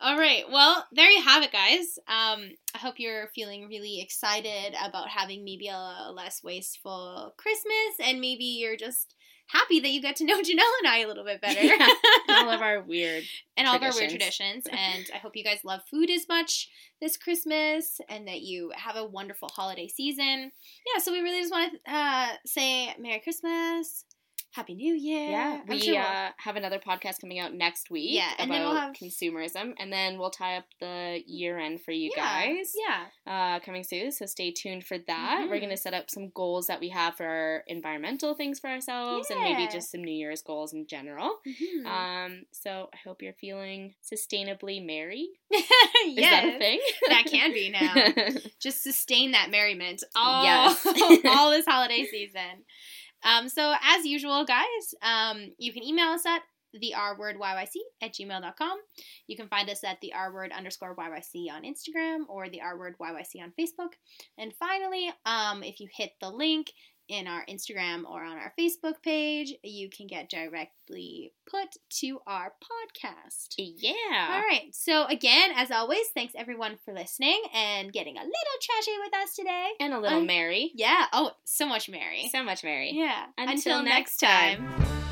All 0.00 0.18
right. 0.18 0.42
Well, 0.50 0.84
there 0.90 1.08
you 1.08 1.22
have 1.22 1.44
it, 1.44 1.52
guys. 1.52 1.96
Um, 2.08 2.50
hope 2.82 2.94
you're 2.98 3.28
feeling 3.34 3.68
really 3.68 4.00
excited 4.00 4.74
about 4.82 5.08
having 5.08 5.44
maybe 5.44 5.68
a 5.68 6.10
less 6.12 6.42
wasteful 6.42 7.34
Christmas, 7.36 7.94
and 8.00 8.20
maybe 8.20 8.44
you're 8.44 8.76
just 8.76 9.14
happy 9.48 9.80
that 9.80 9.90
you 9.90 10.00
got 10.00 10.16
to 10.16 10.24
know 10.24 10.38
Janelle 10.40 10.78
and 10.82 10.88
I 10.88 10.98
a 11.04 11.06
little 11.08 11.24
bit 11.24 11.40
better. 11.40 11.62
Yeah. 11.62 11.88
All 12.28 12.50
of 12.50 12.62
our 12.62 12.80
weird. 12.86 13.24
and 13.56 13.66
all 13.68 13.76
of 13.76 13.82
our 13.82 13.92
weird 13.92 14.10
traditions. 14.10 14.64
traditions. 14.64 14.68
And 14.72 15.10
I 15.14 15.18
hope 15.18 15.36
you 15.36 15.44
guys 15.44 15.58
love 15.64 15.80
food 15.90 16.10
as 16.10 16.26
much 16.28 16.68
this 17.00 17.16
Christmas 17.16 18.00
and 18.08 18.26
that 18.28 18.40
you 18.40 18.72
have 18.76 18.96
a 18.96 19.04
wonderful 19.04 19.48
holiday 19.52 19.88
season. 19.88 20.52
Yeah, 20.86 21.00
so 21.00 21.12
we 21.12 21.20
really 21.20 21.40
just 21.40 21.52
want 21.52 21.72
to 21.84 21.92
uh, 21.92 22.28
say 22.46 22.94
Merry 22.98 23.20
Christmas, 23.20 24.04
Happy 24.52 24.74
New 24.74 24.92
Year. 24.94 25.30
Yeah, 25.30 25.60
we 25.66 25.78
sure 25.78 25.94
we'll- 25.94 26.02
uh, 26.02 26.30
have 26.36 26.56
another 26.56 26.78
podcast 26.78 27.20
coming 27.22 27.38
out 27.38 27.54
next 27.54 27.90
week. 27.90 28.10
Yeah, 28.10 28.30
and 28.38 28.50
about 28.50 28.58
then 28.58 28.66
we'll 28.68 28.76
have- 28.76 28.92
consumerism, 28.94 29.72
and 29.78 29.90
then 29.90 30.18
we'll 30.18 30.30
tie 30.30 30.58
up 30.58 30.66
the 30.78 31.22
year 31.26 31.58
end 31.58 31.80
for 31.82 31.90
you 31.92 32.12
yeah, 32.14 32.44
guys. 32.46 32.74
Yeah. 32.76 33.06
uh, 33.26 33.60
coming 33.60 33.82
soon. 33.82 34.12
So 34.12 34.26
stay 34.26 34.50
tuned 34.50 34.84
for 34.84 34.98
that. 34.98 35.46
We're 35.48 35.56
Mhm. 35.56 35.60
going 35.60 35.70
to 35.70 35.76
set 35.78 35.94
up 35.94 36.10
some 36.10 36.28
goals 36.34 36.66
that 36.66 36.80
we 36.80 36.90
have 36.90 37.16
for 37.16 37.24
our 37.24 37.64
environmental 37.66 38.34
things 38.34 38.60
for 38.60 38.68
ourselves 38.68 39.30
and 39.30 39.40
maybe 39.40 39.66
just 39.72 39.90
some 39.90 40.04
New 40.04 40.12
Year's 40.14 40.42
goals 40.42 40.74
in 40.74 40.86
general. 40.86 41.38
Mhm. 41.46 41.86
Um, 41.86 42.44
so 42.52 42.90
I 42.92 42.96
hope 42.98 43.22
you're 43.22 43.32
feeling 43.32 43.94
sustainably 44.04 44.84
merry. 44.84 45.28
yes, 45.50 45.64
Is 46.06 46.16
that 46.16 46.44
a 46.44 46.58
thing? 46.58 46.80
that 47.08 47.24
can 47.26 47.52
be 47.54 47.70
now. 47.70 47.94
Just 48.60 48.82
sustain 48.82 49.30
that 49.32 49.50
merriment 49.50 50.02
all, 50.14 50.44
Yes. 50.44 50.86
all 51.24 51.50
this 51.50 51.64
holiday 51.66 52.04
season. 52.04 52.64
Um, 53.22 53.48
so 53.48 53.74
as 53.82 54.04
usual, 54.04 54.44
guys, 54.44 54.94
um, 55.02 55.52
you 55.58 55.72
can 55.72 55.82
email 55.82 56.08
us 56.08 56.26
at 56.26 56.42
the 56.74 56.94
R 56.94 57.18
word 57.18 57.36
YYC 57.38 57.74
at 58.00 58.14
gmail.com. 58.14 58.78
You 59.26 59.36
can 59.36 59.48
find 59.48 59.68
us 59.68 59.84
at 59.84 60.00
the 60.00 60.12
R 60.14 60.32
word 60.32 60.52
underscore 60.56 60.96
YYC 60.96 61.50
on 61.50 61.62
Instagram 61.62 62.20
or 62.28 62.48
the 62.48 62.60
R 62.60 62.78
word 62.78 62.96
YYC 63.00 63.42
on 63.42 63.52
Facebook. 63.58 63.92
And 64.38 64.52
finally, 64.54 65.12
um, 65.26 65.62
if 65.62 65.80
you 65.80 65.88
hit 65.94 66.12
the 66.20 66.30
link 66.30 66.72
in 67.12 67.26
our 67.28 67.44
Instagram 67.46 68.04
or 68.08 68.24
on 68.24 68.38
our 68.38 68.52
Facebook 68.58 68.94
page, 69.02 69.52
you 69.62 69.90
can 69.90 70.06
get 70.06 70.30
directly 70.30 71.32
put 71.50 71.76
to 72.00 72.18
our 72.26 72.52
podcast. 72.62 73.54
yeah. 73.58 74.28
All 74.30 74.40
right. 74.40 74.70
So 74.72 75.04
again, 75.06 75.50
as 75.56 75.70
always, 75.70 76.06
thanks 76.14 76.32
everyone 76.36 76.78
for 76.84 76.94
listening 76.94 77.40
and 77.54 77.92
getting 77.92 78.16
a 78.16 78.20
little 78.20 78.58
trashy 78.62 78.92
with 79.04 79.14
us 79.22 79.34
today. 79.36 79.68
And 79.78 79.92
a 79.92 80.00
little 80.00 80.18
Um, 80.20 80.26
merry. 80.26 80.72
Yeah. 80.74 81.06
Oh, 81.12 81.32
so 81.44 81.66
much 81.66 81.88
merry. 81.90 82.28
So 82.32 82.42
much 82.42 82.64
merry. 82.64 82.92
yeah. 82.94 83.26
Until 83.36 83.82
next 83.82 84.16
time. 84.16 85.11